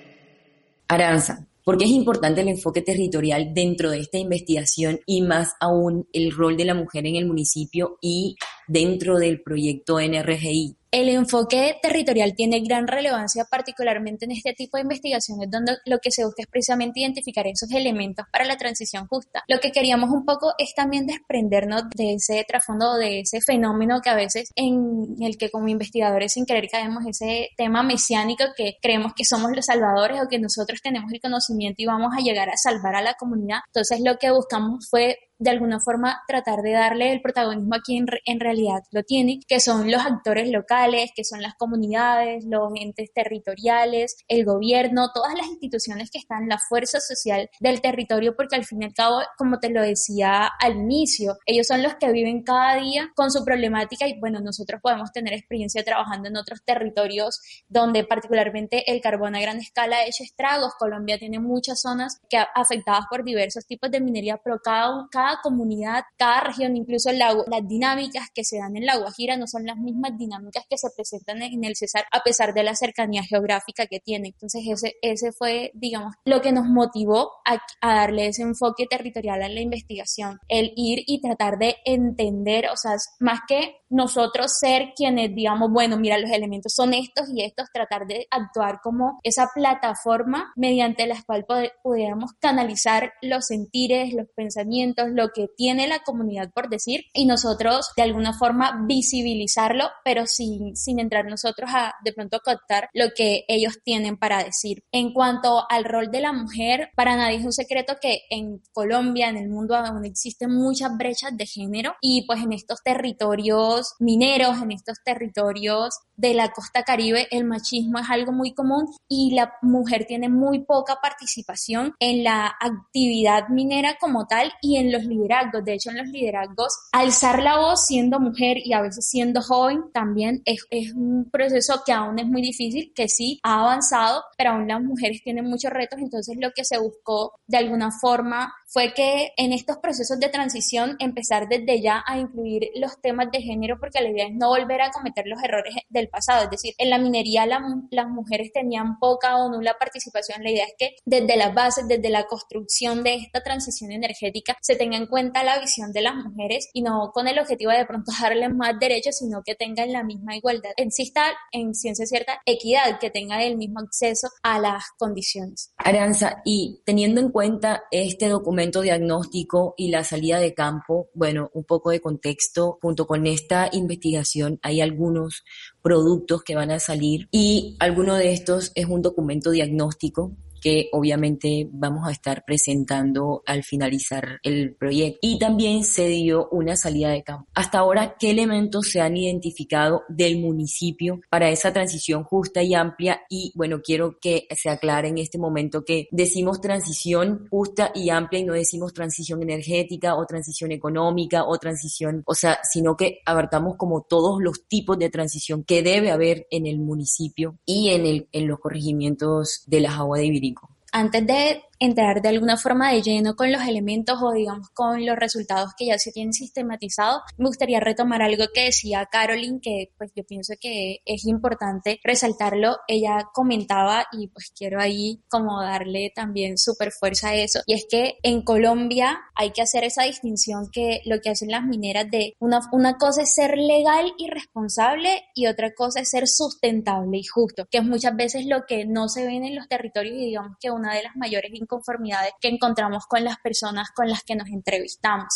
Aranza, 0.88 1.48
¿Por 1.64 1.78
qué 1.78 1.86
es 1.86 1.92
importante 1.92 2.42
el 2.42 2.50
enfoque 2.50 2.82
territorial 2.82 3.54
dentro 3.54 3.90
de 3.90 4.00
esta 4.00 4.18
investigación 4.18 5.00
y 5.06 5.22
más 5.22 5.54
aún 5.62 6.10
el 6.12 6.34
rol 6.34 6.58
de 6.58 6.66
la 6.66 6.74
mujer 6.74 7.06
en 7.06 7.16
el 7.16 7.26
municipio 7.26 7.98
y 8.02 8.36
dentro 8.68 9.18
del 9.18 9.42
proyecto 9.42 9.98
NRGI? 9.98 10.76
El 10.94 11.10
enfoque 11.10 11.80
territorial 11.82 12.36
tiene 12.36 12.60
gran 12.60 12.86
relevancia, 12.86 13.46
particularmente 13.50 14.26
en 14.26 14.32
este 14.32 14.54
tipo 14.54 14.78
de 14.78 14.84
investigaciones, 14.84 15.50
donde 15.50 15.78
lo 15.86 15.98
que 15.98 16.12
se 16.12 16.24
busca 16.24 16.44
es 16.44 16.48
precisamente 16.48 17.00
identificar 17.00 17.48
esos 17.48 17.72
elementos 17.72 18.28
para 18.32 18.46
la 18.46 18.58
transición 18.58 19.08
justa. 19.08 19.44
Lo 19.48 19.60
que 19.60 19.72
queríamos 19.72 20.12
un 20.12 20.24
poco 20.24 20.54
es 20.60 20.76
también 20.76 21.08
desprendernos 21.08 21.86
de 21.96 22.14
ese 22.14 22.46
trasfondo, 22.48 22.94
de 22.94 23.22
ese 23.22 23.42
fenómeno 23.42 24.02
que 24.04 24.12
a 24.12 24.16
veces 24.16 24.52
en 24.56 25.16
el 25.20 25.36
que 25.40 25.50
como 25.50 25.68
investigadores 25.68 26.34
sin 26.34 26.46
querer 26.46 26.70
caemos 26.70 27.04
ese 27.08 27.50
tema 27.58 27.82
mesiánico 27.82 28.44
que 28.56 28.76
creemos 28.80 29.14
que 29.16 29.26
somos 29.26 29.50
los 29.52 29.66
salvadores 29.66 30.22
o 30.22 30.28
que 30.28 30.38
nosotros 30.38 30.80
tenemos 30.84 31.12
el 31.12 31.20
conocimiento 31.20 31.82
y 31.82 31.88
vamos 31.88 32.14
a 32.16 32.22
llegar 32.22 32.52
a 32.52 32.56
salvar 32.56 32.96
a 32.96 33.02
la 33.02 33.16
comunidad. 33.16 33.62
Entonces 33.74 34.00
lo 34.00 34.20
que 34.20 34.30
buscamos 34.30 34.88
fue 34.92 35.18
de 35.44 35.50
alguna 35.50 35.80
forma 35.80 36.22
tratar 36.28 36.62
de 36.62 36.72
darle 36.72 37.12
el 37.12 37.22
protagonismo 37.22 37.76
a 37.76 37.82
quien 37.82 38.06
en 38.26 38.40
realidad 38.40 38.82
lo 38.92 39.04
tiene, 39.04 39.42
que 39.48 39.60
son 39.60 39.92
los 39.92 40.06
actores 40.06 40.50
locales, 40.50 41.12
que 41.16 41.24
son 41.24 41.42
las 41.42 41.56
comunidades, 41.56 42.46
los 42.46 42.72
entes 42.76 43.12
territoriales, 43.14 44.16
el 44.28 44.46
gobierno, 44.46 45.10
todas 45.14 45.36
las 45.36 45.48
instituciones 45.48 46.10
que 46.10 46.20
están, 46.20 46.48
la 46.48 46.60
fuerza 46.70 47.00
social 47.00 47.50
del 47.60 47.82
territorio, 47.82 48.36
porque 48.36 48.56
al 48.56 48.66
fin 48.66 48.82
y 48.82 48.86
al 48.86 48.94
cabo, 48.94 49.20
como 49.38 49.60
te 49.60 49.70
lo 49.70 49.82
decía 49.82 50.50
al 50.60 50.78
inicio, 50.78 51.38
ellos 51.46 51.68
son 51.68 51.84
los 51.84 51.96
que 51.96 52.12
viven 52.12 52.44
cada 52.44 52.76
día 52.76 53.12
con 53.16 53.32
su 53.32 53.44
problemática 53.44 54.08
y 54.08 54.20
bueno, 54.20 54.40
nosotros 54.40 54.80
podemos 54.82 55.12
tener 55.12 55.34
experiencia 55.34 55.84
trabajando 55.84 56.30
en 56.30 56.38
otros 56.38 56.64
territorios 56.64 57.40
donde 57.68 58.04
particularmente 58.04 58.92
el 58.92 59.02
carbón 59.02 59.36
a 59.36 59.42
gran 59.42 59.58
escala 59.58 59.98
ha 59.98 60.06
hecho 60.06 60.24
estragos. 60.24 60.74
Colombia 60.78 61.18
tiene 61.18 61.40
muchas 61.40 61.82
zonas 61.82 62.20
que 62.30 62.38
afectadas 62.56 63.06
por 63.10 63.24
diversos 63.24 63.66
tipos 63.66 63.92
de 63.92 64.00
minería, 64.00 64.40
pero 64.44 64.60
cada, 64.60 65.08
cada 65.12 65.33
comunidad, 65.42 66.04
cada 66.18 66.42
región, 66.42 66.76
incluso 66.76 67.12
las 67.12 67.68
dinámicas 67.68 68.28
que 68.34 68.44
se 68.44 68.58
dan 68.58 68.76
en 68.76 68.86
La 68.86 68.98
Guajira 68.98 69.38
no 69.38 69.48
son 69.48 69.66
las 69.66 69.78
mismas 69.78 70.18
dinámicas 70.18 70.66
que 70.70 70.78
se 70.78 70.90
presentan 70.96 71.42
en 71.42 71.64
el 71.64 71.76
Cesar, 71.76 72.06
a 72.12 72.22
pesar 72.22 72.54
de 72.54 72.64
la 72.64 72.76
cercanía 72.76 73.24
geográfica 73.24 73.88
que 73.88 74.00
tiene. 74.00 74.30
Entonces, 74.30 74.64
ese, 74.68 74.96
ese 75.02 75.32
fue, 75.32 75.72
digamos, 75.74 76.14
lo 76.26 76.42
que 76.42 76.52
nos 76.52 76.66
motivó 76.66 77.32
a, 77.46 77.60
a 77.82 77.96
darle 77.96 78.28
ese 78.28 78.44
enfoque 78.44 78.86
territorial 78.88 79.42
a 79.42 79.50
la 79.50 79.62
investigación, 79.62 80.40
el 80.48 80.74
ir 80.76 81.04
y 81.08 81.22
tratar 81.22 81.58
de 81.58 81.78
entender, 81.86 82.68
o 82.68 82.78
sea, 82.78 82.96
más 83.20 83.40
que 83.48 83.78
nosotros 83.90 84.52
ser 84.60 84.94
quienes 84.96 85.34
digamos, 85.36 85.72
bueno, 85.72 85.98
mira, 85.98 86.18
los 86.18 86.32
elementos 86.32 86.74
son 86.76 86.94
estos 86.94 87.30
y 87.34 87.44
estos, 87.44 87.68
tratar 87.72 88.08
de 88.08 88.28
actuar 88.32 88.80
como 88.82 89.20
esa 89.24 89.50
plataforma 89.54 90.52
mediante 90.56 91.08
la 91.08 91.22
cual 91.26 91.46
pudiéramos 91.84 92.32
canalizar 92.40 93.14
los 93.22 93.46
sentires, 93.46 94.14
los 94.14 94.28
pensamientos, 94.36 95.10
lo 95.24 95.30
que 95.34 95.48
tiene 95.56 95.88
la 95.88 96.00
comunidad 96.00 96.52
por 96.54 96.70
decir 96.70 97.06
y 97.14 97.26
nosotros 97.26 97.92
de 97.96 98.04
alguna 98.04 98.34
forma 98.34 98.86
visibilizarlo, 98.86 99.90
pero 100.04 100.26
sin, 100.26 100.76
sin 100.76 101.00
entrar 101.00 101.26
nosotros 101.26 101.70
a 101.74 101.94
de 102.04 102.14
pronto 102.14 102.40
captar 102.40 102.90
lo 102.94 103.06
que 103.16 103.46
ellos 103.48 103.80
tienen 103.84 104.18
para 104.18 104.44
decir. 104.44 104.84
En 104.92 105.14
cuanto 105.14 105.64
al 105.70 105.86
rol 105.86 106.12
de 106.12 106.22
la 106.22 106.34
mujer, 106.34 106.90
para 106.96 107.16
nadie 107.16 107.38
es 107.38 107.46
un 107.46 107.54
secreto 107.54 107.96
que 108.02 108.22
en 108.30 108.62
Colombia, 108.74 109.30
en 109.30 109.38
el 109.38 109.50
mundo 109.50 109.76
aún 109.76 110.06
existen 110.06 110.54
muchas 110.54 110.96
brechas 110.98 111.36
de 111.36 111.46
género 111.46 111.96
y 112.02 112.26
pues 112.26 112.42
en 112.42 112.54
estos 112.54 112.82
territorios 112.84 113.94
mineros, 114.00 114.62
en 114.62 114.72
estos 114.72 114.98
territorios 115.04 116.00
de 116.16 116.34
la 116.34 116.52
costa 116.52 116.84
caribe, 116.84 117.28
el 117.32 117.46
machismo 117.46 118.00
es 118.00 118.10
algo 118.10 118.32
muy 118.32 118.54
común 118.54 118.86
y 119.08 119.34
la 119.34 119.54
mujer 119.62 120.06
tiene 120.06 120.30
muy 120.30 120.64
poca 120.66 120.98
participación 121.02 121.94
en 122.00 122.24
la 122.24 122.54
actividad 122.60 123.48
minera 123.50 123.98
como 124.00 124.28
tal 124.28 124.52
y 124.62 124.78
en 124.78 124.92
los 124.92 125.03
liderazgos. 125.06 125.64
De 125.64 125.74
hecho, 125.74 125.90
en 125.90 125.98
los 125.98 126.08
liderazgos, 126.08 126.74
alzar 126.92 127.42
la 127.42 127.58
voz 127.58 127.86
siendo 127.86 128.20
mujer 128.20 128.58
y 128.64 128.74
a 128.74 128.82
veces 128.82 129.08
siendo 129.08 129.42
joven 129.42 129.84
también 129.94 130.42
es, 130.46 130.66
es 130.70 130.94
un 130.94 131.30
proceso 131.32 131.84
que 131.86 131.92
aún 131.92 132.20
es 132.20 132.26
muy 132.26 132.42
difícil, 132.42 132.92
que 132.96 133.08
sí 133.08 133.40
ha 133.44 133.62
avanzado, 133.62 134.24
pero 134.38 134.52
aún 134.52 134.68
las 134.68 134.82
mujeres 134.82 135.22
tienen 135.24 135.46
muchos 135.46 135.72
retos. 135.72 136.00
Entonces, 136.00 136.38
lo 136.40 136.52
que 136.52 136.66
se 136.66 136.78
buscó 136.78 137.40
de 137.48 137.58
alguna 137.58 137.92
forma 137.92 138.54
fue 138.74 138.94
que 138.94 139.34
en 139.38 139.54
estos 139.54 139.78
procesos 139.78 140.20
de 140.20 140.30
transición 140.30 140.96
empezar 141.00 141.48
desde 141.48 141.80
ya 141.80 142.04
a 142.08 142.18
incluir 142.18 142.72
los 142.76 143.00
temas 143.02 143.30
de 143.32 143.40
género 143.40 143.78
porque 143.80 144.02
la 144.02 144.10
idea 144.10 144.26
es 144.26 144.34
no 144.34 144.50
volver 144.50 144.82
a 144.82 144.90
cometer 144.90 145.28
los 145.28 145.42
errores 145.44 145.76
del 145.90 146.10
pasado. 146.10 146.46
Es 146.46 146.50
decir, 146.50 146.74
en 146.80 146.90
la 146.90 146.98
minería 146.98 147.46
las 147.46 148.08
mujeres 148.08 148.52
tenían 148.52 148.98
poca 148.98 149.38
o 149.38 149.52
nula 149.52 149.76
participación. 149.80 150.44
La 150.44 150.50
idea 150.50 150.66
es 150.66 150.74
que 150.78 150.96
desde 151.06 151.38
las 151.38 151.54
bases, 151.54 151.88
desde 151.88 152.10
la 152.10 152.26
construcción 152.26 153.04
de 153.04 153.16
esta 153.16 153.44
transición 153.44 153.92
energética, 153.92 154.58
se 154.62 154.76
tenga 154.76 154.93
en 154.94 155.08
cuenta 155.08 155.44
la 155.44 155.60
visión 155.60 155.92
de 155.92 156.02
las 156.02 156.16
mujeres 156.16 156.70
y 156.74 156.82
no 156.82 157.12
con 157.14 157.28
el 157.28 157.40
objetivo 157.40 157.72
de, 157.72 157.80
de 157.80 157.86
pronto 157.86 158.12
darles 158.22 158.54
más 158.54 158.80
derechos, 158.80 159.18
sino 159.18 159.42
que 159.44 159.56
tengan 159.56 159.92
la 159.92 160.04
misma 160.04 160.36
igualdad. 160.36 160.72
Exista 160.78 161.24
en 161.52 161.74
ciencia 161.74 162.06
cierta 162.06 162.42
equidad, 162.46 163.00
que 163.00 163.10
tengan 163.10 163.42
el 163.42 163.58
mismo 163.58 163.80
acceso 163.80 164.28
a 164.42 164.60
las 164.60 164.84
condiciones. 164.98 165.74
Aranza, 165.78 166.42
y 166.46 166.82
teniendo 166.86 167.22
en 167.22 167.30
cuenta 167.30 167.84
este 167.92 168.28
documento 168.28 168.82
diagnóstico 168.82 169.74
y 169.78 169.90
la 169.90 170.04
salida 170.04 170.40
de 170.40 170.54
campo, 170.54 171.10
bueno, 171.14 171.50
un 171.54 171.64
poco 171.64 171.92
de 171.92 172.02
contexto, 172.02 172.80
junto 172.82 173.08
con 173.08 173.28
esta 173.28 173.70
investigación 173.72 174.60
hay 174.62 174.82
algunos 174.82 175.44
productos 175.82 176.44
que 176.44 176.56
van 176.56 176.72
a 176.72 176.80
salir 176.80 177.28
y 177.32 177.76
alguno 177.80 178.16
de 178.16 178.34
estos 178.34 178.72
es 178.76 178.86
un 178.86 179.02
documento 179.02 179.52
diagnóstico 179.52 180.32
que 180.64 180.88
obviamente 180.94 181.68
vamos 181.74 182.08
a 182.08 182.12
estar 182.12 182.46
presentando 182.46 183.44
al 183.46 183.64
finalizar 183.64 184.40
el 184.44 184.76
proyecto. 184.76 185.20
Y 185.22 185.38
también 185.38 185.84
se 185.84 186.08
dio 186.08 186.48
una 186.52 186.78
salida 186.78 187.10
de 187.10 187.22
campo. 187.22 187.50
Hasta 187.54 187.80
ahora, 187.80 188.16
¿qué 188.18 188.32
elementos 188.32 188.88
se 188.88 189.02
han 189.02 189.18
identificado 189.18 190.04
del 190.08 190.40
municipio 190.40 191.20
para 191.30 191.50
esa 191.50 191.74
transición 191.74 192.24
justa 192.24 192.64
y 192.64 192.76
amplia? 192.76 193.24
Y 193.30 193.52
bueno, 193.56 193.82
quiero 193.84 194.18
que 194.22 194.48
se 194.56 194.70
aclare 194.70 195.10
en 195.10 195.18
este 195.18 195.38
momento 195.38 195.84
que 195.84 196.08
decimos 196.12 196.62
transición 196.62 197.46
justa 197.50 197.92
y 197.94 198.10
amplia 198.10 198.40
y 198.40 198.46
no 198.46 198.54
decimos 198.54 198.94
transición 198.94 199.42
energética 199.44 200.16
o 200.16 200.26
transición 200.26 200.72
económica 200.72 201.44
o 201.44 201.58
transición, 201.58 202.24
o 202.26 202.36
sea, 202.36 202.60
sino 202.64 202.96
que 202.96 203.20
abarcamos 203.26 203.76
como 203.76 204.04
todos 204.04 204.42
los 204.42 204.66
tipos 204.68 204.98
de 204.98 205.10
transición 205.10 205.66
que 205.66 205.84
debe 205.84 206.12
haber 206.12 206.48
en 206.52 206.68
el 206.68 206.80
municipio 206.80 207.60
y 207.66 207.90
en, 207.90 208.06
el, 208.06 208.30
en 208.32 208.48
los 208.48 208.60
corregimientos 208.60 209.64
de 209.68 209.82
las 209.82 209.96
aguas 209.96 210.22
de 210.22 210.28
Ibirico 210.28 210.53
antes 210.94 211.26
de 211.26 211.64
entrar 211.80 212.22
de 212.22 212.30
alguna 212.30 212.58
forma 212.58 212.92
de 212.92 213.02
lleno 213.02 213.36
con 213.36 213.52
los 213.52 213.62
elementos 213.64 214.20
o 214.22 214.32
digamos 214.32 214.70
con 214.70 215.06
los 215.06 215.18
resultados 215.18 215.72
que 215.78 215.88
ya 215.88 216.00
se 216.00 216.12
tienen 216.12 216.34
sistematizados, 216.34 217.22
me 217.38 217.48
gustaría 217.48 217.80
retomar 217.80 218.22
algo 218.22 218.46
que 218.54 218.66
decía 218.66 219.08
Caroline, 219.12 219.60
que 219.62 219.92
pues 219.98 220.12
yo 220.16 220.24
pienso 220.24 220.54
que 220.60 221.00
es 221.06 221.26
importante 221.26 222.00
resaltarlo. 222.04 222.78
Ella 222.88 223.30
comentaba 223.34 224.06
y 224.12 224.28
pues 224.28 224.52
quiero 224.56 224.80
ahí 224.80 225.22
como 225.30 225.62
darle 225.62 226.12
también 226.16 226.58
súper 226.58 226.92
fuerza 226.92 227.30
a 227.30 227.36
eso. 227.36 227.60
Y 227.66 227.74
es 227.74 227.86
que 227.90 228.16
en 228.24 228.44
Colombia 228.44 229.20
hay 229.36 229.52
que 229.52 229.62
hacer 229.62 229.84
esa 229.84 230.04
distinción 230.04 230.70
que 230.72 231.02
lo 231.06 231.20
que 231.22 231.30
hacen 231.30 231.52
las 231.52 231.64
mineras 231.64 232.10
de 232.10 232.36
una, 232.40 232.62
una 232.72 232.98
cosa 232.98 233.24
es 233.24 233.34
ser 233.34 233.58
legal 233.58 234.14
y 234.18 234.30
responsable 234.30 235.24
y 235.34 235.48
otra 235.48 235.74
cosa 235.74 236.02
es 236.02 236.10
ser 236.10 236.28
sustentable 236.28 237.18
y 237.18 237.24
justo, 237.24 237.66
que 237.70 237.80
es 237.80 237.84
muchas 237.84 238.16
veces 238.16 238.46
lo 238.46 238.66
que 238.68 238.86
no 238.86 239.10
se 239.10 239.26
ven 239.26 239.44
en 239.44 239.56
los 239.56 239.68
territorios 239.68 240.16
y 240.16 240.26
digamos 240.26 240.58
que 240.60 240.72
una 240.72 240.94
de 240.96 241.04
las 241.04 241.16
mayores 241.16 241.52
conformidades 241.74 242.34
que 242.40 242.50
encontramos 242.50 243.06
con 243.08 243.24
las 243.24 243.38
personas 243.38 243.90
con 243.96 244.08
las 244.10 244.24
que 244.24 244.36
nos 244.36 244.48
entrevistamos. 244.50 245.28